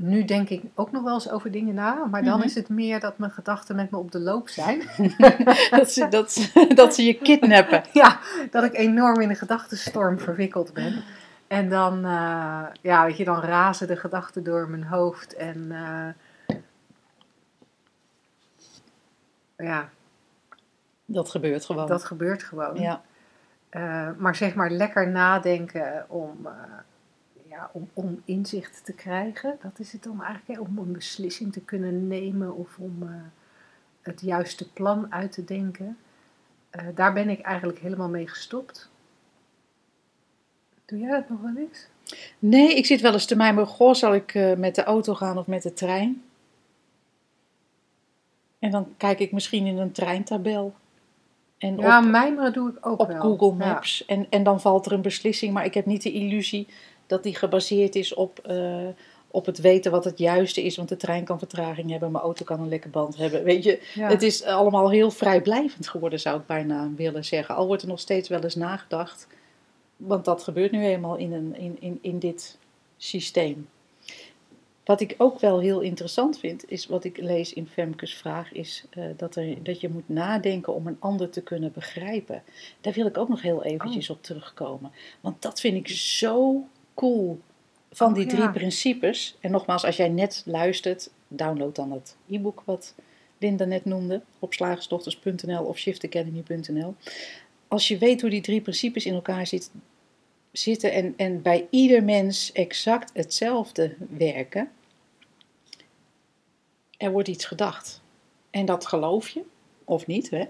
[0.00, 2.46] nu denk ik ook nog wel eens over dingen na, maar dan Mhm.
[2.46, 4.82] is het meer dat mijn gedachten met me op de loop zijn.
[5.70, 7.82] dat, ze, dat, ze- dat ze je kidnappen.
[7.92, 8.18] ja,
[8.50, 11.02] dat ik enorm in een gedachtenstorm verwikkeld ben.
[11.46, 16.56] En dan, eh, ja, weet je, dan razen de gedachten door mijn hoofd en eh,
[19.56, 19.88] ja,
[21.04, 21.86] Dat gebeurt gewoon.
[21.86, 22.76] dat gebeurt gewoon.
[22.80, 23.02] ja.
[23.68, 26.48] Eh, maar zeg maar lekker nadenken om,
[27.58, 29.58] ja, om, om inzicht te krijgen.
[29.62, 33.08] Dat is het dan eigenlijk, hè, om een beslissing te kunnen nemen of om eh,
[34.02, 35.98] het juiste plan uit te denken.
[36.70, 38.90] Eh, daar ben ik eigenlijk helemaal mee gestopt.
[40.84, 41.86] Doe jij dat nog wel eens?
[42.38, 43.68] Nee, ik zit wel eens te mijmeren.
[43.68, 46.22] Goh, zal ik eh, met de auto gaan of met de trein?
[48.58, 50.74] En dan kijk ik misschien in een treintabel.
[51.58, 53.20] En Ja, op, mijmeren doe ik ook op wel.
[53.20, 53.72] Google Ja.
[53.72, 54.04] Maps.
[54.04, 55.52] En, en dan valt er een beslissing.
[55.52, 56.66] Maar ik heb niet de illusie
[57.08, 58.86] dat die gebaseerd is op, eh,
[59.30, 60.76] op het weten wat het juiste is.
[60.76, 63.44] Want de trein kan vertraging hebben, mijn auto kan een lekke band hebben.
[63.44, 64.08] Weet je, Ja.
[64.08, 67.54] het is allemaal heel vrijblijvend geworden, zou ik bijna willen zeggen.
[67.54, 69.26] Al wordt er nog steeds wel eens nagedacht.
[69.96, 72.58] Want dat gebeurt nu eenmaal in, een, in, in, in dit
[72.96, 73.68] systeem.
[74.84, 78.84] Wat ik ook wel heel interessant vind, is wat ik lees in Femkes vraag, is
[78.90, 82.42] eh, dat, er, dat je moet nadenken om een ander te kunnen begrijpen.
[82.80, 84.92] Daar wil ik ook nog heel eventjes op terugkomen.
[85.20, 86.64] Want dat vind ik zo
[86.98, 87.40] cool
[87.90, 88.50] van Oh, die drie ja.
[88.50, 89.36] principes.
[89.40, 92.94] En nogmaals, als jij net luistert, download dan het e-book wat
[93.38, 96.94] Linda net noemde op slagersdochters.nl of shiftacademy.nl.
[97.68, 99.70] Als je weet hoe die drie principes in elkaar zit,
[100.52, 104.70] zitten en, en bij ieder mens exact hetzelfde werken,
[106.96, 108.00] er wordt iets gedacht.
[108.50, 109.42] En dat geloof je,
[109.84, 110.44] of niet, hè?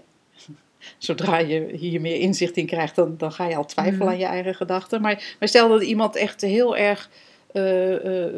[0.97, 4.09] Zodra je hier meer inzicht in krijgt, dan, dan ga je al twijfelen Mhm.
[4.09, 5.01] aan je eigen gedachten.
[5.01, 7.09] Maar, maar stel dat iemand echt heel erg,
[7.51, 8.33] eh, eh,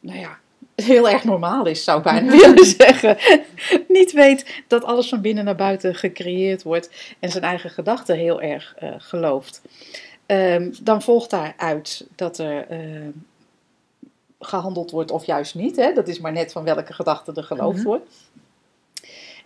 [0.00, 0.38] nou ja,
[0.74, 3.16] heel erg normaal is, zou ik bijna willen zeggen.
[3.88, 8.40] Niet weet dat alles van binnen naar buiten gecreëerd wordt en zijn eigen gedachten heel
[8.42, 9.62] erg eh, gelooft.
[10.26, 12.78] Ehm, dan volgt daaruit dat er eh,
[14.40, 15.76] gehandeld wordt of juist niet.
[15.76, 15.92] Hè?
[15.92, 17.86] Dat is maar net van welke gedachte er geloofd Mhm.
[17.86, 18.10] wordt.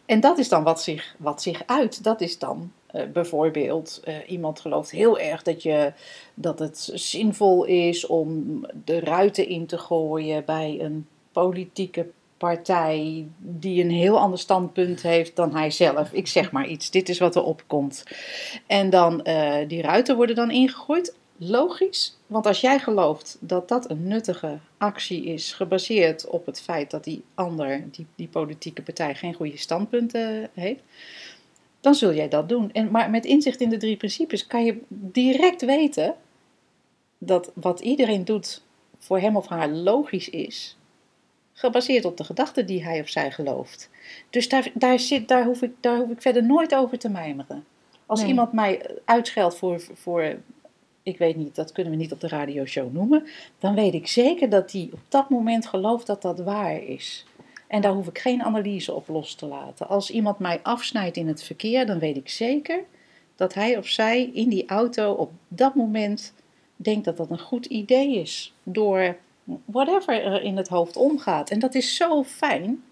[0.07, 2.05] En dat is dan wat zich, wat zich uit.
[2.05, 5.93] Dat is dan eh, bijvoorbeeld, eh, iemand gelooft heel erg dat, je,
[6.35, 12.07] dat het zinvol is om de ruiten in te gooien bij een politieke
[12.39, 16.13] partij die een heel ander standpunt heeft dan hij zelf.
[16.13, 18.05] Ik zeg maar iets, dit is wat er opkomt.
[18.67, 21.15] En dan, eh, die ruiten worden dan ingegooid.
[21.39, 26.91] Logisch, want als jij gelooft dat dat een nuttige actie is, gebaseerd op het feit
[26.91, 30.83] dat die ander, die, die politieke partij, geen goede standpunten heeft,
[31.81, 32.73] dan zul jij dat doen.
[32.73, 36.15] En, maar met inzicht in de drie principes kan je direct weten
[37.19, 38.63] dat wat iedereen doet
[38.99, 40.77] voor hem of haar logisch is,
[41.53, 43.91] gebaseerd op de gedachten die hij of zij gelooft.
[44.31, 47.65] Dus daar, daar, zit, daar, hoef, ik, daar hoef ik verder nooit over te mijmeren.
[48.07, 48.29] Als Nee.
[48.29, 50.37] iemand mij uitscheldt voor, voor,
[51.07, 53.27] ik weet niet, dat kunnen we niet op de radioshow noemen,
[53.59, 57.25] dan weet ik zeker dat die op dat moment gelooft dat dat waar is.
[57.67, 59.89] En daar hoef ik geen analyse op los te laten.
[59.89, 62.85] Als iemand mij afsnijdt in het verkeer, dan weet ik zeker
[63.37, 66.33] dat hij of zij in die auto op dat moment
[66.77, 68.55] denkt dat dat een goed idee is.
[68.63, 69.17] Door
[69.65, 71.51] whatever er in het hoofd omgaat.
[71.51, 72.83] En dat is zo fijn.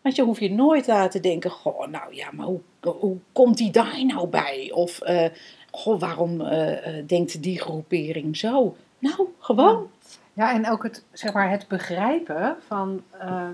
[0.00, 3.56] Want je hoeft je nooit aan te denken: Goh, nou ja, maar hoe, hoe komt
[3.56, 4.70] die daar nou bij?
[4.72, 5.26] Of eh,
[5.74, 8.76] goh, waarom eh, eh, denkt die groepering zo?
[8.98, 9.90] Nou, gewoon.
[10.32, 13.48] Ja, en ook het, zeg maar, het begrijpen van eh,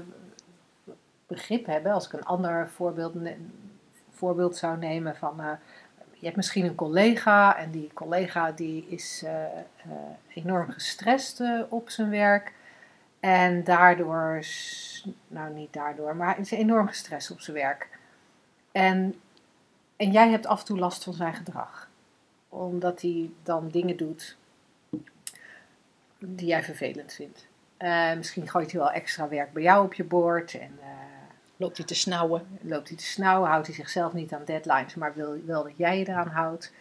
[1.26, 1.92] begrip hebben.
[1.92, 3.14] Als ik een ander voorbeeld,
[4.10, 5.36] voorbeeld zou nemen van...
[6.12, 9.24] je hebt misschien een collega en die collega die is
[10.28, 12.52] enorm gestrest op zijn werk.
[13.20, 14.44] En daardoor,
[15.28, 17.88] nou niet daardoor, maar is enorm gestrest op zijn werk.
[18.72, 19.20] En,
[19.96, 21.89] en jij hebt af en toe last van zijn gedrag.
[22.50, 24.36] Omdat hij dan dingen doet
[26.18, 27.46] die jij vervelend vindt.
[27.76, 30.88] Eh, misschien gooit hij wel extra werk bij jou op je bord en eh,
[31.60, 32.46] Loopt hij te snauwen.
[32.60, 35.98] loopt hij te snauwen, houdt hij zichzelf niet aan deadlines, maar wil wel dat jij
[35.98, 36.72] je eraan houdt.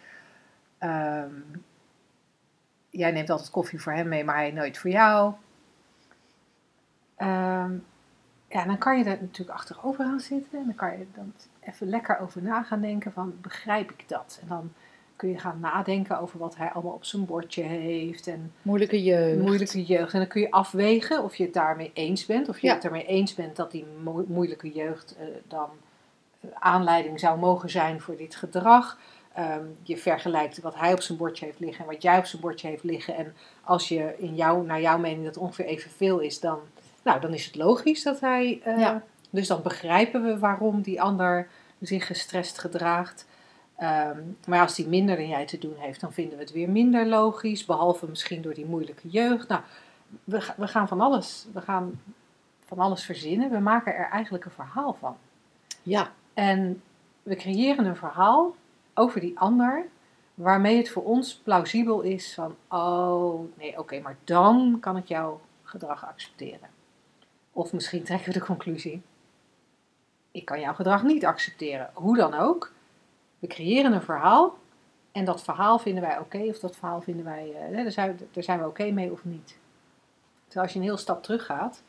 [0.78, 1.34] Ehm,
[2.90, 5.34] jij neemt altijd koffie voor hem mee, maar hij nooit voor jou.
[7.16, 7.72] Ehm,
[8.48, 11.88] ja, dan kan je er natuurlijk achterover gaan zitten en dan kan je dan even
[11.88, 14.38] lekker over na gaan denken van begrijp ik dat?
[14.42, 14.72] En dan
[15.20, 19.38] kun je gaan nadenken over wat hij allemaal op zijn bordje heeft en Moeilijke jeugd.
[19.40, 20.12] moeilijke jeugd.
[20.12, 22.48] En dan kun je afwegen of je het daarmee eens bent.
[22.48, 22.74] Of je Ja.
[22.74, 25.68] het ermee eens bent dat die mo- moeilijke jeugd eh, dan
[26.40, 28.98] eh, aanleiding zou mogen zijn voor dit gedrag.
[29.34, 32.42] Ehm, je vergelijkt wat hij op zijn bordje heeft liggen en wat jij op zijn
[32.42, 33.16] bordje heeft liggen.
[33.16, 36.58] En als je in jou, naar jouw mening dat ongeveer evenveel is, dan,
[37.04, 38.60] nou, dan is het logisch dat hij.
[38.64, 39.02] eh, Ja.
[39.30, 41.48] Dus dan begrijpen we waarom die ander
[41.80, 43.26] zich gestrest gedraagt.
[43.80, 46.70] Ehm, maar als die minder dan jij te doen heeft, dan vinden we het weer
[46.70, 47.64] minder logisch.
[47.64, 49.48] Behalve misschien door die moeilijke jeugd.
[49.48, 49.62] Nou,
[50.24, 52.00] we, we gaan van alles, we gaan
[52.64, 53.50] van alles verzinnen.
[53.50, 55.16] We maken er eigenlijk een verhaal van.
[55.82, 56.82] Ja, En
[57.22, 58.54] we creëren een verhaal
[58.94, 59.86] over die ander,
[60.34, 65.40] waarmee het voor ons plausibel is van, oh nee, oké, maar dan kan ik jouw
[65.62, 66.68] gedrag accepteren.
[67.52, 69.02] Of misschien trekken we de conclusie,
[70.30, 71.90] ik kan jouw gedrag niet accepteren.
[71.94, 72.72] Hoe dan ook,
[73.40, 74.58] we creëren een verhaal
[75.12, 78.44] en dat verhaal vinden wij oké of dat verhaal vinden wij, eh, daar, zijn, daar
[78.44, 79.58] zijn we oké mee of niet.
[80.44, 81.82] Terwijl als je een heel stap terug gaat,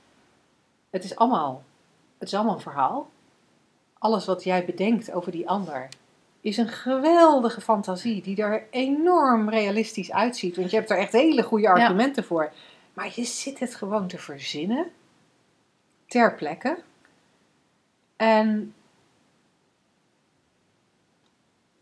[0.89, 1.63] het is allemaal,
[2.17, 3.09] het is allemaal een verhaal.
[3.97, 5.89] Alles wat jij bedenkt over die ander
[6.41, 10.55] is een geweldige fantasie die er enorm realistisch uitziet.
[10.55, 12.51] Want je hebt er echt hele goede argumenten voor.
[12.93, 14.91] Maar je zit het gewoon te verzinnen
[16.05, 16.77] ter plekke.
[18.15, 18.73] En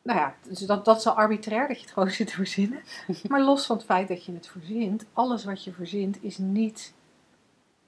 [0.10, 2.82] nou ja, dus dat, dat is al arbitrair dat je het gewoon zit te verzinnen.
[3.28, 6.93] Maar los van het feit dat je het verzint, alles wat je verzint is niet,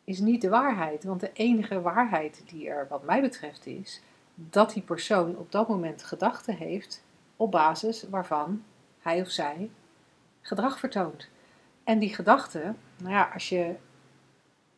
[0.04, 1.04] is niet de waarheid.
[1.04, 4.02] Want de enige waarheid die er, wat mij betreft, is
[4.36, 7.04] dat die persoon op dat moment gedachten heeft
[7.36, 8.64] op basis waarvan
[9.00, 9.70] hij of zij
[10.42, 11.30] gedrag vertoont.
[11.84, 13.76] En die gedachten, nou ja, als je,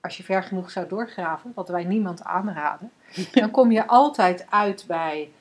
[0.02, 2.92] als je ver genoeg zou doorgraven, wat wij niemand aanraden,
[3.32, 5.32] dan kom je altijd uit bij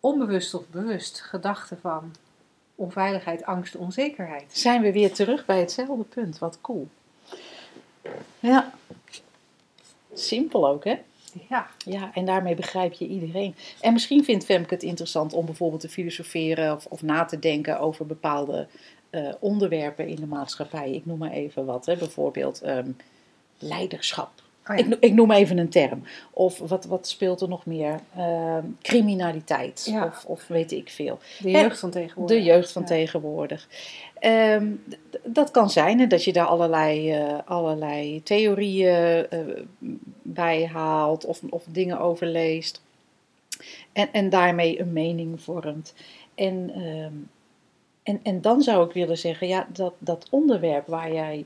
[0.00, 2.14] onbewust of bewust gedachten van
[2.74, 4.44] onveiligheid, angst, onzekerheid.
[4.58, 6.38] Zijn we weer terug bij hetzelfde punt.
[6.38, 6.88] Wat cool.
[8.40, 8.72] Ja.
[10.12, 10.98] Simpel ook, hè?
[11.48, 13.54] Ja, Ja, en daarmee begrijp je iedereen.
[13.80, 17.80] En misschien vindt Femke het interessant om bijvoorbeeld te filosoferen of, of na te denken
[17.80, 18.66] over bepaalde
[19.10, 20.92] eh, onderwerpen in de maatschappij.
[20.92, 21.96] Ik noem maar even wat, hè?
[21.96, 22.90] bijvoorbeeld ehm,
[23.58, 24.30] leiderschap.
[24.70, 24.84] Oh ja.
[24.84, 26.02] ik, ik noem even een term.
[26.30, 28.00] Of wat, wat speelt er nog meer?
[28.16, 29.86] Ehm, criminaliteit.
[29.90, 30.04] Ja.
[30.04, 31.18] Of, of weet ik veel.
[31.38, 32.36] de jeugd van tegenwoordig.
[32.36, 32.88] De jeugd van Ja.
[32.88, 33.68] tegenwoordig.
[34.18, 34.66] Ehm,
[35.24, 39.38] dat kan zijn hè, dat je daar allerlei, eh, allerlei theorieën eh,
[40.22, 42.82] bij haalt of, of dingen over leest.
[43.92, 45.94] En, en daarmee een mening vormt.
[46.34, 47.12] En, ehm,
[48.02, 51.44] en, en dan zou ik willen zeggen, ja, dat, dat onderwerp waar jij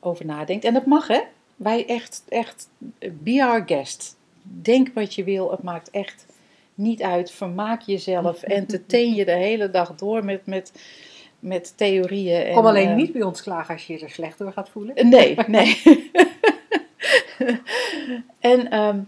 [0.00, 1.20] over nadenkt, en dat mag hè,
[1.56, 2.68] wij echt, echt,
[3.12, 4.16] be our guest.
[4.42, 6.26] Denk wat je wil, het maakt echt
[6.74, 7.30] niet uit.
[7.30, 10.72] Vermaak jezelf, entertain je de hele dag door met, met,
[11.38, 12.44] met theorieën.
[12.44, 14.68] En, Kom alleen eh, niet bij ons klagen als je je er slecht door gaat
[14.68, 15.08] voelen.
[15.08, 15.82] Nee, nee.
[18.38, 19.00] en ehm,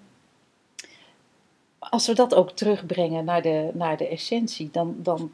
[1.79, 5.33] als we dat ook terugbrengen naar de, naar de essentie, dan, dan,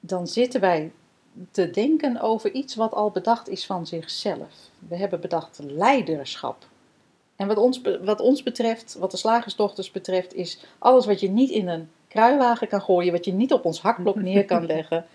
[0.00, 0.90] dan zitten wij
[1.50, 4.70] te denken over iets wat al bedacht is van zichzelf.
[4.78, 6.66] We hebben bedacht leiderschap.
[7.36, 11.50] En wat ons, wat ons betreft, wat de slagersdochters betreft, is alles wat je niet
[11.50, 15.06] in een kruiwagen kan gooien, wat je niet op ons hakblok neer kan leggen,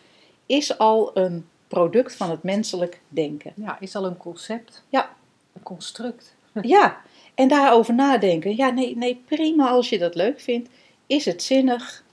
[0.46, 3.54] is al een product van het menselijk denken.
[3.56, 4.84] Ja, is al een concept.
[4.90, 5.16] Ja.
[5.54, 6.36] Een construct.
[6.62, 7.02] Ja,
[7.36, 8.56] en daarover nadenken.
[8.56, 10.70] Ja, nee, nee, prima als je dat leuk vindt.
[11.08, 12.04] Is het zinnig?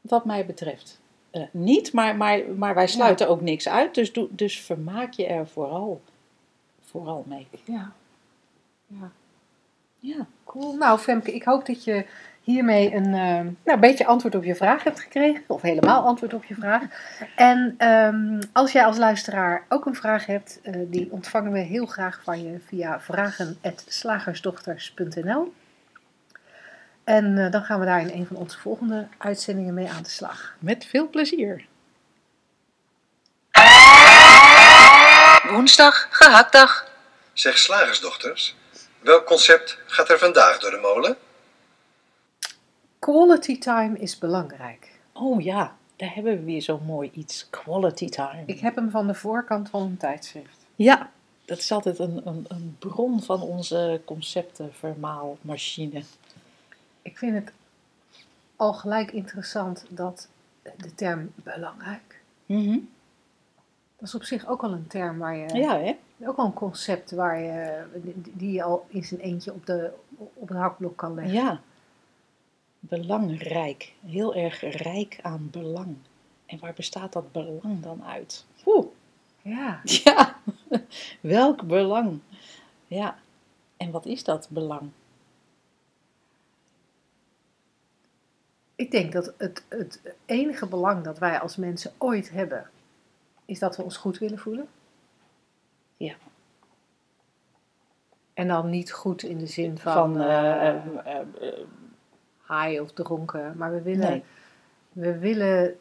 [0.00, 1.00] Wat mij betreft.
[1.36, 3.94] Eh, niet, maar, maar, maar wij sluiten ook niks uit.
[3.94, 6.00] Dus, doe, dus vermaak je er vooral,
[6.84, 7.46] vooral mee.
[7.64, 7.92] Ja.
[8.86, 9.10] ja.
[10.00, 10.76] Ja, Cool.
[10.76, 12.06] Nou, Femke, ik hoop dat je
[12.42, 15.42] hiermee een, eh, nou, een beetje antwoord op je vraag hebt gekregen.
[15.46, 16.82] Of helemaal antwoord op je vraag.
[17.36, 21.86] En ehm, als jij als luisteraar ook een vraag hebt, eh, die ontvangen we heel
[21.86, 25.52] graag van je via vragen.slagersdochters.nl.
[27.06, 30.08] En eh, dan gaan we daar in een van onze volgende uitzendingen mee aan de
[30.08, 30.54] slag.
[30.58, 31.66] met veel plezier.
[35.48, 36.90] Woensdag, gehaktdag.
[37.32, 38.56] Zeg slagersdochters,
[38.98, 41.16] welk concept gaat er vandaag door de molen?
[42.98, 44.90] Quality time is belangrijk.
[45.12, 47.46] Oh ja, daar hebben we weer zo mooi iets.
[47.50, 48.42] Quality time.
[48.46, 50.56] Ik heb hem van de voorkant van een tijdschrift.
[50.76, 51.10] Ja,
[51.44, 56.02] dat is altijd een, een, een bron van onze conceptenvermaalmachine.
[57.06, 57.52] Ik vind het
[58.56, 60.28] al gelijk interessant dat
[60.76, 62.20] de term belangrijk.
[62.46, 62.78] Mhm.
[63.96, 65.54] Dat is op zich ook al een term waar je.
[65.54, 65.96] Ja, hè?
[66.26, 67.84] Ook al een concept waar je,
[68.34, 71.34] die je al in zijn eentje op, de, op het hakblok kan leggen.
[71.34, 71.60] Ja.
[72.78, 73.92] Belangrijk.
[74.06, 75.96] Heel erg rijk aan belang.
[76.46, 78.44] En waar bestaat dat belang dan uit?
[78.64, 78.86] Oeh.
[79.42, 79.80] Ja.
[80.04, 80.36] Ja,
[81.20, 82.20] welk belang?
[82.86, 83.18] Ja,
[83.76, 84.90] en wat is dat belang?
[88.76, 92.70] Ik denk dat het, het enige belang dat wij als mensen ooit hebben,
[93.44, 94.68] is dat we ons goed willen voelen.
[95.96, 96.14] Ja.
[98.34, 100.74] En dan niet goed in de zin van, Van, eh,
[102.48, 104.24] high of dronken, maar we willen, nee.
[104.92, 105.76] we willen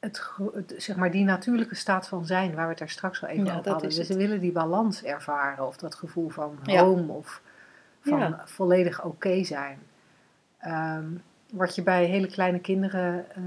[0.00, 3.44] het, zeg maar die natuurlijke staat van zijn, waar we het daar straks al even
[3.44, 3.90] Ja, over hadden.
[3.90, 6.84] Dus we willen die balans ervaren, of dat gevoel van Ja.
[6.84, 7.42] home, of
[8.00, 8.42] van Ja.
[8.44, 9.78] volledig oké zijn.
[10.58, 11.06] Ehm,
[11.52, 13.42] wat je bij hele kleine kinderen eh,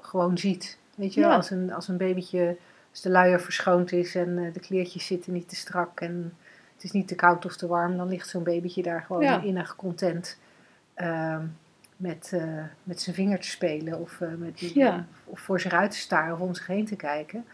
[0.00, 0.78] gewoon ziet.
[0.94, 1.34] Weet je Ja.
[1.34, 2.56] als een, als een babytje,
[2.90, 6.36] als de luier verschoond is en eh, de kleertjes zitten niet te strak en
[6.74, 9.40] het is niet te koud of te warm, dan ligt zo'n babytje daar gewoon Ja.
[9.42, 10.38] innig content
[10.94, 11.46] ehm,
[11.96, 15.06] met, eh, met zijn vinger te spelen of, met die, Ja.
[15.24, 17.44] of voor zich uit te staren of om zich heen te kijken.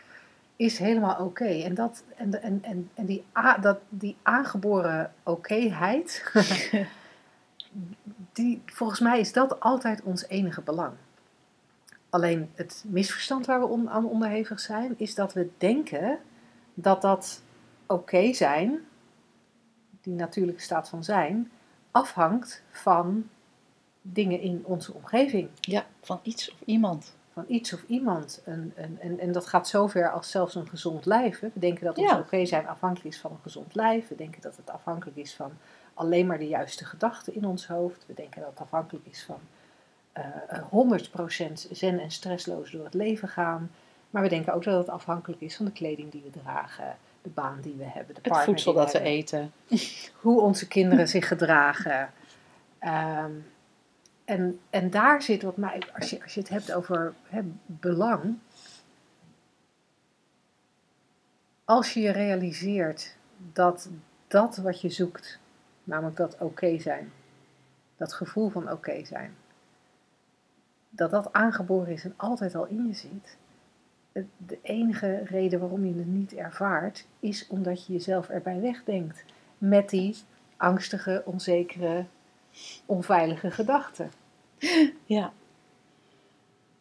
[0.56, 1.44] Is helemaal oké.
[1.62, 6.22] En, dat, en, en, en, en die, a, dat, die aangeboren okéheid,
[8.34, 10.92] die, volgens mij is dat altijd ons enige belang.
[12.10, 16.18] Alleen het misverstand waar we on- aan onderhevig zijn, is dat we denken
[16.74, 17.42] dat dat
[17.86, 18.80] oké zijn,
[20.00, 21.50] die natuurlijke staat van zijn,
[21.90, 23.28] afhangt van
[24.02, 25.48] dingen in onze omgeving.
[25.60, 27.16] Ja, van iets of iemand.
[27.32, 28.42] Van iets of iemand.
[28.44, 31.40] En, en, en, en dat gaat zover als zelfs een gezond lijf.
[31.40, 31.48] Hè.
[31.54, 32.18] We denken dat ons Ja.
[32.18, 34.08] oké zijn afhankelijk is van een gezond lijf.
[34.08, 35.52] We denken dat het afhankelijk is van
[35.94, 38.04] alleen maar de juiste gedachten in ons hoofd.
[38.06, 39.40] We denken dat het afhankelijk is van
[40.12, 40.62] eh, eh,
[41.50, 43.70] 100% zen en stressloos door het leven gaan.
[44.10, 47.28] Maar we denken ook dat het afhankelijk is van de kleding die we dragen, de
[47.28, 49.52] baan die we hebben, de Het partner voedsel die dat we hebben, eten.
[50.22, 52.12] hoe onze kinderen zich gedragen.
[52.78, 53.32] Ehm,
[54.24, 58.38] en, en daar zit wat mij, als je, als je het hebt over hè, belang.
[61.64, 63.16] Als je je realiseert
[63.52, 63.88] dat
[64.28, 65.38] dat wat je zoekt,
[65.84, 67.12] namelijk dat oké zijn,
[67.96, 69.34] dat gevoel van oké zijn,
[70.90, 73.36] dat dat aangeboren is en altijd al in je zit.
[74.36, 79.24] De enige reden waarom je het niet ervaart, is omdat je jezelf erbij wegdenkt
[79.58, 80.16] met die
[80.56, 82.04] angstige, onzekere,
[82.86, 84.10] onveilige gedachten.
[85.04, 85.32] Ja.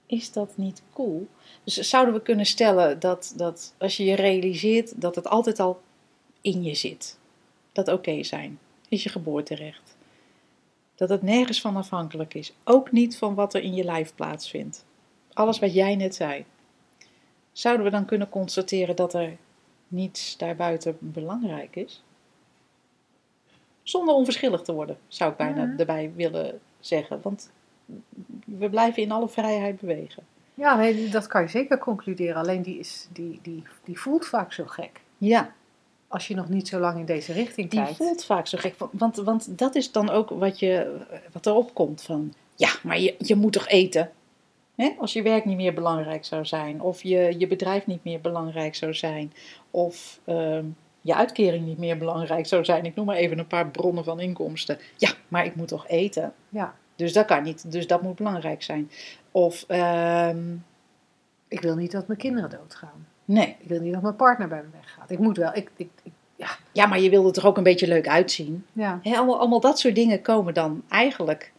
[0.05, 1.27] Is dat niet cool?
[1.63, 5.81] Dus zouden we kunnen stellen dat, dat als je je realiseert dat het altijd al
[6.41, 7.17] in je zit.
[7.71, 8.59] Dat oké zijn
[8.93, 9.95] is je geboorterecht.
[10.95, 12.53] Dat het nergens van afhankelijk is.
[12.63, 14.85] Ook niet van wat er in je lijf plaatsvindt.
[15.33, 16.45] Alles wat jij net zei.
[17.51, 19.37] Zouden we dan kunnen constateren dat er
[19.87, 22.03] niets daarbuiten belangrijk is?
[23.83, 25.73] Zonder onverschillig te worden, zou ik bijna Ja.
[25.77, 27.19] erbij willen zeggen.
[27.21, 27.51] Want
[28.45, 30.23] we blijven in alle vrijheid bewegen.
[30.53, 32.35] Ja, nee, dat kan je zeker concluderen.
[32.35, 35.01] Alleen die, is, die, die, die voelt vaak zo gek.
[35.17, 35.53] Ja,
[36.13, 37.95] Als je nog niet zo lang in deze richting die kijkt.
[37.95, 38.75] voelt vaak zo gek.
[38.77, 40.99] Want, want, want dat is dan ook wat, je,
[41.31, 42.33] wat erop komt van...
[42.55, 44.11] Ja, maar je, je moet toch eten?
[44.75, 44.91] Hè?
[44.97, 46.81] Als je werk niet meer belangrijk zou zijn.
[46.81, 49.33] Of je, je bedrijf niet meer belangrijk zou zijn.
[49.71, 50.65] Of ehm,
[51.01, 52.85] je uitkering niet meer belangrijk zou zijn.
[52.85, 54.77] Ik noem maar even een paar bronnen van inkomsten.
[54.97, 56.33] Ja, maar ik moet toch eten?
[56.49, 57.71] Ja, Dus dat kan niet.
[57.71, 58.91] Dus dat moet belangrijk zijn.
[59.31, 60.55] Of, ehm,
[61.47, 63.07] ik wil niet dat mijn kinderen doodgaan.
[63.25, 63.55] Nee.
[63.59, 65.11] Ik wil niet dat mijn partner bij me weggaat.
[65.11, 65.55] Ik moet wel.
[65.55, 68.65] Ik, ik, ik- ja, Ja, maar je wilde er toch ook een beetje leuk uitzien?
[68.73, 68.99] ja.
[69.03, 71.51] Allemaal, allemaal dat soort dingen komen dan eigenlijk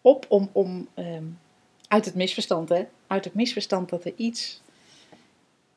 [0.00, 1.24] op om, om ehm,
[1.88, 2.86] uit het misverstand, hè?
[3.06, 4.62] Uit het misverstand dat er iets,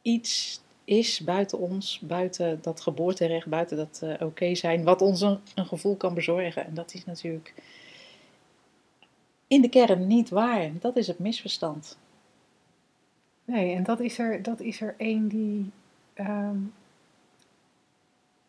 [0.02, 5.40] iets is buiten ons, buiten dat geboorterecht, buiten dat eh, oké zijn, wat ons een,
[5.56, 6.66] een gevoel kan bezorgen.
[6.66, 7.54] En dat is natuurlijk
[9.48, 10.70] in de kern niet waar.
[10.80, 11.98] Dat is het misverstand.
[13.50, 15.72] Nee, en dat is er, dat is er één die,
[16.14, 16.58] ehm,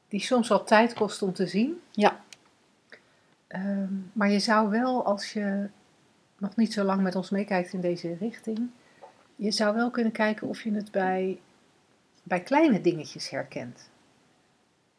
[0.08, 1.80] die soms wel tijd kost om te zien.
[1.90, 2.24] Ja.
[3.46, 5.68] Ehm, maar je zou wel, als je
[6.38, 8.70] nog niet zo lang met ons meekijkt in deze richting,
[9.36, 11.40] je zou wel kunnen kijken of je het bij,
[12.22, 13.90] bij kleine dingetjes herkent.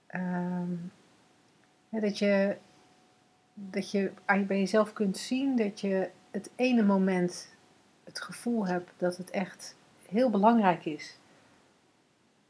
[0.08, 0.76] Ehm,
[1.89, 2.58] hè, dat je,
[3.54, 7.56] dat je- bij jezelf kunt zien dat je het ene moment
[8.04, 9.76] het gevoel hebt dat het echt
[10.12, 11.16] heel belangrijk is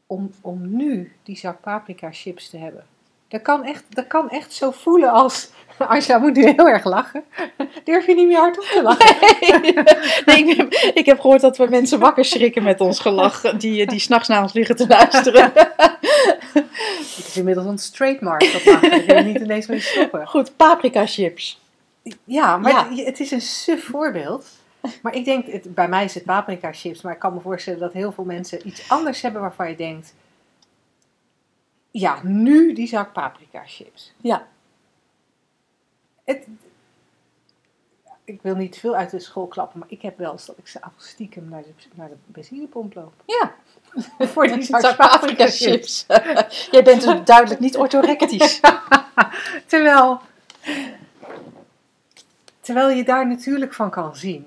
[0.07, 2.86] om, om nu die zak paprika chips te hebben.
[3.28, 5.49] Dat kan echt, dat kan echt zo voelen als.
[5.78, 7.24] Angela moet nu heel erg lachen.
[7.84, 9.16] Durf je niet meer hardop te lachen?
[10.26, 13.86] nee, ik, heb, ik heb gehoord dat we mensen wakker schrikken met ons gelach, die,
[13.86, 15.51] die s'nachts naar ons liggen te luisteren.
[16.53, 18.51] Het is inmiddels een trademark.
[18.53, 19.05] Dat lachen.
[19.05, 20.28] Kun je niet ineens mee stoppen.
[20.28, 21.62] Goed, paprika chips.
[22.24, 22.89] Ja, maar Ja.
[22.89, 24.45] het- het is een suf voorbeeld.
[25.01, 27.01] Maar ik denk, het, bij mij is het paprika chips.
[27.01, 30.13] Maar ik kan me voorstellen dat heel veel mensen iets anders hebben waarvan je denkt.
[31.91, 34.13] Ja, nu die zak paprika chips.
[34.17, 34.47] Ja.
[36.23, 36.47] Het,
[38.23, 40.67] ik wil niet veel uit de school klappen, maar ik heb wel eens dat ik
[40.67, 43.13] s'avonds stiekem naar de, naar de benzinepomp loop.
[43.25, 43.55] Ja,
[44.34, 46.05] Voor die zak, paprika chips.
[46.71, 48.59] Jij bent dus duidelijk niet orthorectisch.
[49.65, 50.21] Terwijl,
[52.59, 54.45] terwijl je daar natuurlijk van kan zien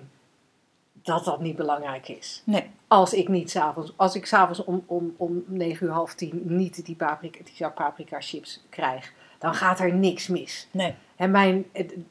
[1.04, 2.42] dat dat niet belangrijk is.
[2.44, 2.70] Nee.
[2.88, 6.84] Als ik niet s'avonds, als ik s'avonds om, om, om 9 uur half tien niet
[6.86, 10.68] die, paprika, die zak paprika chips krijg, dan gaat er niks mis.
[10.70, 10.94] Nee.
[11.16, 11.66] En mijn,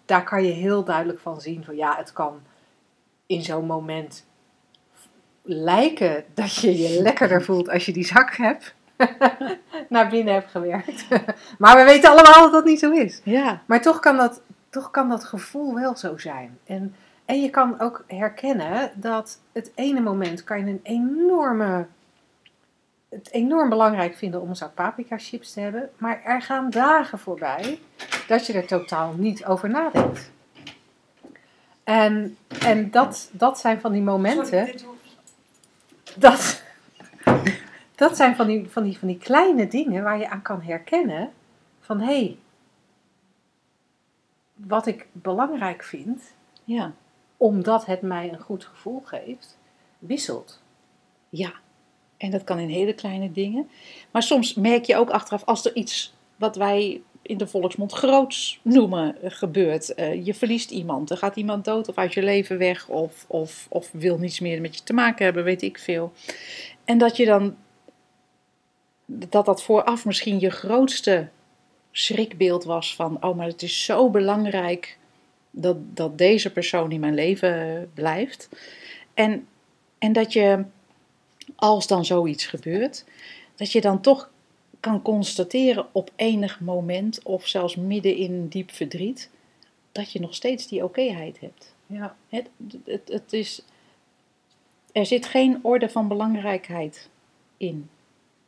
[0.05, 2.41] daar kan je heel duidelijk van zien van ja, het kan
[3.25, 4.25] in zo'n moment
[5.41, 8.75] lijken dat je je lekkerder voelt als je die zak hebt,
[9.89, 11.07] naar binnen hebt gewerkt.
[11.59, 13.21] maar we weten allemaal dat dat niet zo is.
[13.23, 16.59] Ja, Maar toch kan dat, toch kan dat gevoel wel zo zijn.
[16.65, 21.87] En, en je kan ook herkennen dat het ene moment kan je een enorme,
[23.09, 25.89] het enorm belangrijk vinden om een zak paprika chips te hebben.
[25.97, 27.79] Maar er gaan dagen voorbij
[28.27, 30.31] dat je er totaal niet over nadenkt.
[31.83, 34.75] En, en dat, dat zijn van die momenten.
[36.17, 36.63] Dat,
[37.95, 41.31] dat zijn van die, van, die, van die kleine dingen waar je aan kan herkennen
[41.79, 42.37] van hé, hey,
[44.53, 46.21] wat ik belangrijk vind,
[46.63, 46.93] ja,
[47.43, 49.57] omdat het mij een goed gevoel geeft,
[49.99, 50.61] wisselt.
[51.29, 51.53] ja.
[52.17, 53.69] En dat kan in hele kleine dingen.
[54.11, 58.59] Maar soms merk je ook achteraf als er iets wat wij in de volksmond groots
[58.61, 59.93] noemen eh, gebeurt.
[59.93, 63.65] Eh, je verliest iemand, er gaat iemand dood of uit je leven weg of, of,
[63.69, 66.11] of wil niets meer met je te maken hebben, weet ik veel.
[66.85, 67.55] En dat je dan,
[69.05, 71.29] dat dat vooraf misschien je grootste
[71.91, 74.97] schrikbeeld was van, oh maar het is zo belangrijk
[75.55, 78.49] dat, dat deze persoon in mijn leven blijft.
[79.13, 79.47] En,
[79.97, 80.65] en dat je,
[81.55, 83.05] als dan zoiets gebeurt,
[83.55, 84.31] dat je dan toch
[84.79, 89.29] kan constateren op enig moment, of zelfs midden in diep verdriet,
[89.91, 91.75] dat je nog steeds die okéheid hebt.
[91.85, 92.15] Ja.
[92.29, 92.49] Het,
[92.85, 93.61] het, het is,
[94.91, 97.09] er zit geen orde van belangrijkheid
[97.57, 97.89] in.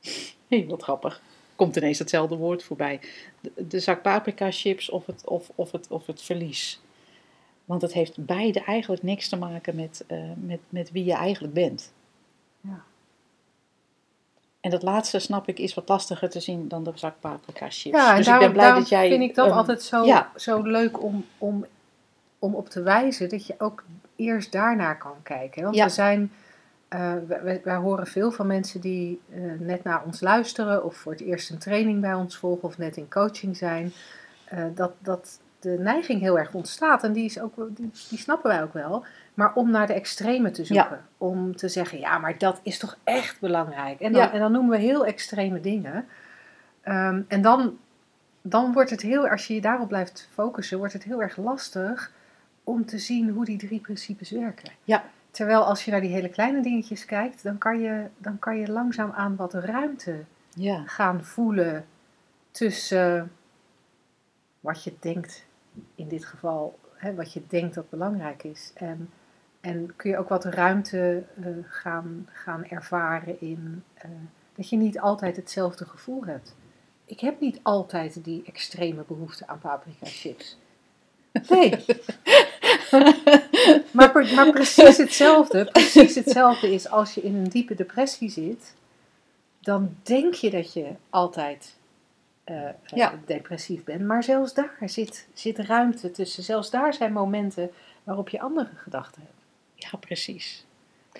[0.47, 1.21] Hé, wat grappig.
[1.55, 2.99] Komt ineens hetzelfde woord voorbij.
[3.41, 6.79] De, de zak paprika chips of het, of, of, het, of het verlies.
[7.65, 11.53] Want het heeft beide eigenlijk niks te maken met, eh, met, met wie je eigenlijk
[11.53, 11.91] bent.
[12.61, 12.83] Ja.
[14.59, 17.15] En dat laatste, snap ik, is wat lastiger te zien dan de zak.
[17.21, 19.09] Ja, en dus daarom, ik ben blij dat jij...
[19.09, 20.31] vind ik dat ehm, altijd zo, ja.
[20.35, 21.65] zo leuk om, om,
[22.39, 23.83] om op te wijzen dat je ook
[24.15, 25.63] eerst daarnaar kan kijken.
[25.63, 25.85] Want Ja.
[25.85, 26.31] we zijn,
[26.87, 27.13] eh,
[27.63, 31.49] wij- horen veel van mensen die eh, net naar ons luisteren of voor het eerst
[31.49, 33.93] een training bij ons volgen of net in coaching zijn,
[34.75, 35.39] dat, dat
[35.71, 37.03] de neiging heel erg ontstaat.
[37.03, 39.05] En die, is ook, die, die snappen wij ook wel.
[39.33, 41.05] Maar om naar de extreme te zoeken.
[41.17, 43.99] Om te zeggen, ja, maar dat is toch echt belangrijk.
[43.99, 44.31] En dan, Ja.
[44.33, 46.05] en dan noemen we heel extreme dingen.
[46.81, 47.77] Ehm, en dan,
[48.41, 52.11] dan wordt het heel, als je je daarop blijft focussen, wordt het heel erg lastig
[52.63, 54.71] om te zien hoe die drie principes werken.
[54.83, 55.03] Ja.
[55.31, 58.71] Terwijl als je naar die hele kleine dingetjes kijkt, dan kan je, dan kan je
[58.71, 61.85] langzaam aan wat ruimte Ja, gaan voelen
[62.51, 63.31] tussen
[64.59, 65.45] wat je denkt,
[65.95, 68.71] in dit geval, hè, wat je denkt dat belangrijk is.
[68.73, 69.09] En,
[69.59, 74.09] en kun je ook wat ruimte eh, gaan, gaan ervaren in eh,
[74.55, 76.55] dat je niet altijd hetzelfde gevoel hebt.
[77.05, 80.57] Ik heb niet altijd die extreme behoefte aan paprika chips.
[81.49, 81.85] Nee.
[83.91, 88.75] maar, maar precies hetzelfde, precies hetzelfde is als je in een diepe depressie zit,
[89.59, 91.75] dan denk je dat je altijd
[92.45, 93.13] eh, Ja.
[93.25, 94.01] depressief bent.
[94.01, 96.43] Maar zelfs daar zit, zit ruimte tussen.
[96.43, 97.71] Zelfs daar zijn momenten
[98.03, 99.33] waarop je andere gedachten hebt.
[99.91, 100.65] ja, precies.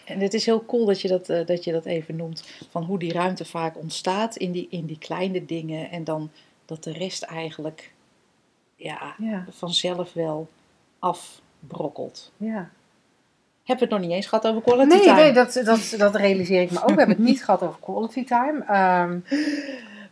[0.05, 2.83] En het is heel cool dat je dat, eh, dat je dat even noemt, van
[2.83, 6.29] hoe die ruimte vaak ontstaat in die, in die kleine dingen en dan
[6.65, 7.91] dat de rest eigenlijk
[8.75, 10.47] ja, Ja, vanzelf wel
[10.99, 12.31] afbrokkelt.
[12.37, 12.69] ja.
[13.63, 15.21] Hebben we het nog niet eens gehad over quality Nee, time?
[15.21, 16.89] nee dat, dat, dat realiseer ik me ook.
[16.89, 18.63] We hebben het niet gehad over quality time.
[18.67, 19.19] Ehm,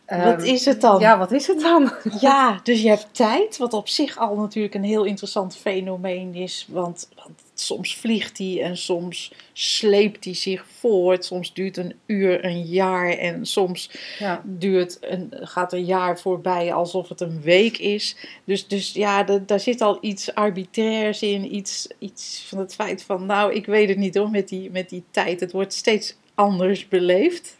[0.08, 0.99] Wat ehm, is het dan?
[0.99, 1.91] Ja, wat is het dan?
[2.22, 6.68] Ja, dus je hebt tijd, wat op zich al natuurlijk een heel interessant fenomeen is.
[6.70, 11.26] Want, want soms vliegt hij en soms sleept hij zich voort.
[11.26, 13.89] Soms duurt een uur een jaar en soms
[14.20, 14.41] Ja.
[14.45, 18.16] duurt een, gaat een jaar voorbij alsof het een week is.
[18.43, 21.56] Dus, dus ja, da- daar zit al iets arbitrairs in.
[21.56, 24.89] Iets, iets van het feit van, nou, ik weet het niet hoor, met die, met
[24.89, 25.39] die tijd.
[25.39, 27.56] Het wordt steeds anders beleefd.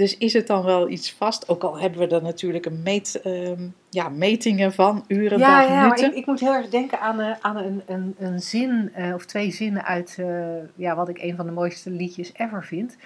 [0.00, 1.48] Dus is het dan wel iets vast?
[1.48, 5.74] Ook al hebben we er natuurlijk een meet, ehm, ja, metingen van, uren, Ja, dagen,
[5.74, 6.10] ja maar minuten.
[6.10, 9.24] ik, ik moet heel erg denken aan, eh, aan een, een, een zin eh, of
[9.24, 10.26] twee zinnen uit eh,
[10.74, 12.96] ja, wat ik een van de mooiste liedjes ever vind.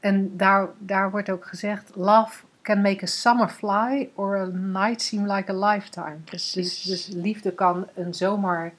[0.00, 5.02] En daar, daar wordt ook gezegd: Love can make a summer fly or a night
[5.02, 6.16] seem like a lifetime.
[6.24, 6.82] Precies.
[6.82, 8.72] Dus, dus liefde kan een zomer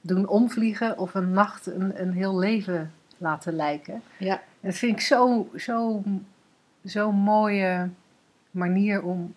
[0.00, 4.02] doen omvliegen of een nacht een, een heel leven laten lijken.
[4.18, 6.02] Ja, En dat vind ik zo'n zo,
[6.86, 7.88] zo mooie
[8.50, 9.34] manier om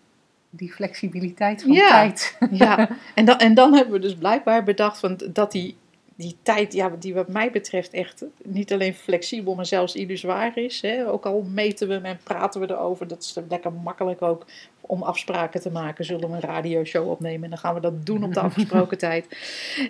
[0.50, 1.88] die flexibiliteit van Ja.
[1.88, 2.38] tijd.
[2.50, 2.88] ja.
[3.14, 5.76] En, dan, en dan hebben we dus blijkbaar bedacht van dat die,
[6.16, 10.80] die tijd, ja, die wat mij betreft echt niet alleen flexibel, maar zelfs illusoir is.
[10.80, 11.08] Hè.
[11.08, 14.46] Ook al meten we hem en praten we erover, dat is lekker makkelijk ook
[14.80, 16.04] om afspraken te maken.
[16.04, 19.26] Zullen we een radioshow opnemen en dan gaan we dat doen op de afgesproken tijd.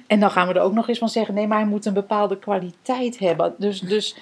[0.06, 1.94] En dan gaan we er ook nog eens van zeggen, nee, maar hij moet een
[1.94, 3.54] bepaalde kwaliteit hebben.
[3.58, 4.16] Dus, dus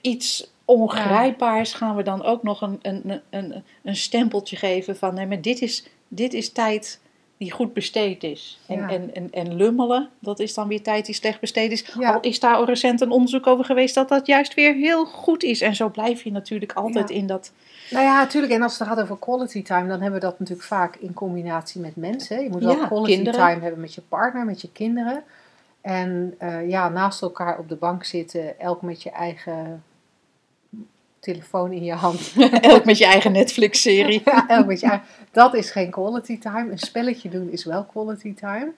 [0.00, 5.26] iets ongrijpbaars gaan we dan ook nog een, een, een, een stempeltje geven van nee,
[5.26, 7.00] maar dit is, dit is tijd
[7.36, 8.60] die goed besteed is.
[8.66, 8.88] En, Ja.
[8.88, 11.84] en, en, en lummelen, dat is dan weer tijd die slecht besteed is.
[11.98, 12.12] Ja.
[12.12, 15.60] Al is daar recent een onderzoek over geweest dat dat juist weer heel goed is.
[15.60, 17.14] En zo blijf je natuurlijk altijd Ja.
[17.14, 17.52] in dat...
[17.90, 18.52] Nou ja, natuurlijk.
[18.52, 21.80] En als het gaat over quality time, dan hebben we dat natuurlijk vaak in combinatie
[21.80, 22.42] met mensen.
[22.42, 23.40] Je moet wel quality kinderen.
[23.40, 25.22] time hebben met je partner, met je kinderen.
[25.80, 29.82] En eh, ja, naast elkaar op de bank zitten, elk met je eigen
[31.20, 32.34] telefoon in je hand.
[32.60, 34.22] Elk met je eigen Netflix-serie.
[34.24, 35.06] ja, elk met je eigen.
[35.30, 36.70] Dat is geen quality time.
[36.70, 38.72] Een spelletje doen is wel quality time.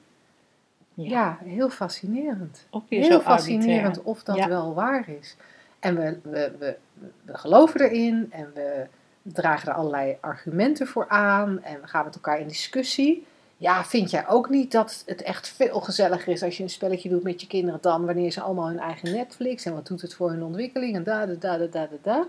[0.94, 2.66] Ja, heel fascinerend.
[2.88, 4.48] Heel fascinerend of dat Ja.
[4.48, 5.36] wel waar is.
[5.78, 6.76] En we, we, we,
[7.24, 8.86] we geloven erin en we
[9.22, 13.26] dragen er allerlei argumenten voor aan en we gaan met elkaar in discussie.
[13.60, 17.08] Ja, vind jij ook niet dat het echt veel gezelliger is als je een spelletje
[17.08, 20.14] doet met je kinderen dan wanneer ze allemaal hun eigen Netflix en wat doet het
[20.14, 22.26] voor hun ontwikkeling en da da da da da da.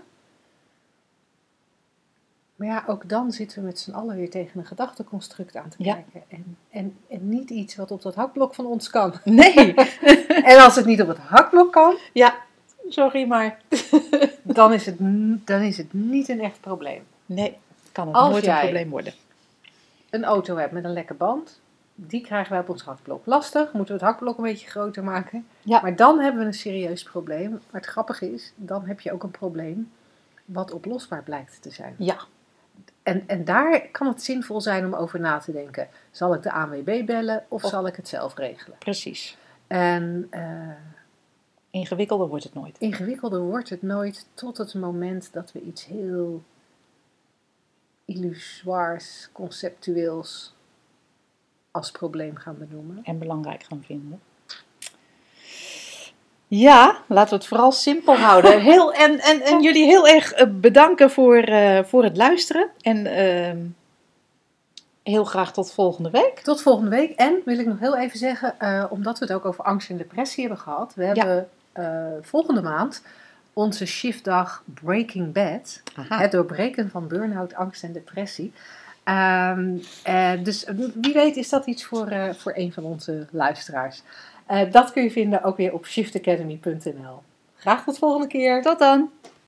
[2.56, 5.76] Maar ja, ook dan zitten we met z'n allen weer tegen een gedachteconstruct aan te
[5.78, 5.92] Ja.
[5.94, 6.22] kijken.
[6.28, 9.14] En, en, en niet iets wat op dat hakblok van ons kan.
[9.24, 9.74] Nee,
[10.50, 12.34] En als het niet op het hakblok kan, ja,
[12.88, 13.60] sorry, maar
[14.42, 14.96] dan is het,
[15.46, 17.02] dan is het niet een echt probleem.
[17.26, 17.56] nee,
[17.92, 19.12] kan het Als nooit jij- een probleem worden.
[20.12, 21.60] Een auto hebt met een lekke band,
[21.94, 23.26] die krijgen wij op ons hakblok.
[23.26, 25.46] Lastig, moeten we het hakblok een beetje groter maken.
[25.62, 25.80] Ja.
[25.80, 27.50] Maar dan hebben we een serieus probleem.
[27.50, 29.92] Maar het grappige is, dan heb je ook een probleem
[30.44, 31.94] wat oplosbaar blijkt te zijn.
[31.98, 32.16] Ja,
[33.02, 35.88] En, en daar kan het zinvol zijn om over na te denken.
[36.10, 38.78] Zal ik de ANWB bellen of Of- zal ik het zelf regelen?
[38.78, 39.36] precies.
[39.66, 40.68] En eh,
[41.70, 42.76] Ingewikkelder wordt het nooit.
[42.78, 46.42] ingewikkelder wordt het nooit tot het moment dat we iets heel
[48.14, 50.54] illusoirs, conceptueels
[51.70, 53.00] als probleem gaan benoemen.
[53.04, 54.20] en belangrijk gaan vinden.
[56.46, 58.60] Ja, laten we het vooral simpel houden.
[58.70, 62.70] Heel, en, en, en jullie heel erg eh, bedanken voor, eh, voor het luisteren.
[62.80, 63.58] En ehm,
[65.02, 66.40] heel graag tot volgende week.
[66.40, 67.10] Tot volgende week.
[67.10, 69.96] En wil ik nog heel even zeggen, eh, omdat we het ook over angst en
[69.96, 70.94] depressie hebben gehad.
[70.94, 71.48] We hebben
[72.22, 73.02] volgende maand
[73.52, 75.82] onze shiftdag Breaking Bad.
[75.96, 76.18] Aha.
[76.18, 78.52] Het doorbreken van burn-out, angst en depressie.
[79.04, 84.02] Ehm, eh, dus wie weet is dat iets voor, eh, voor een van onze luisteraars.
[84.46, 87.22] Eh, dat kun je vinden ook weer op shiftacademy.nl.
[87.56, 88.62] Graag tot volgende keer.
[88.62, 89.10] Tot dan!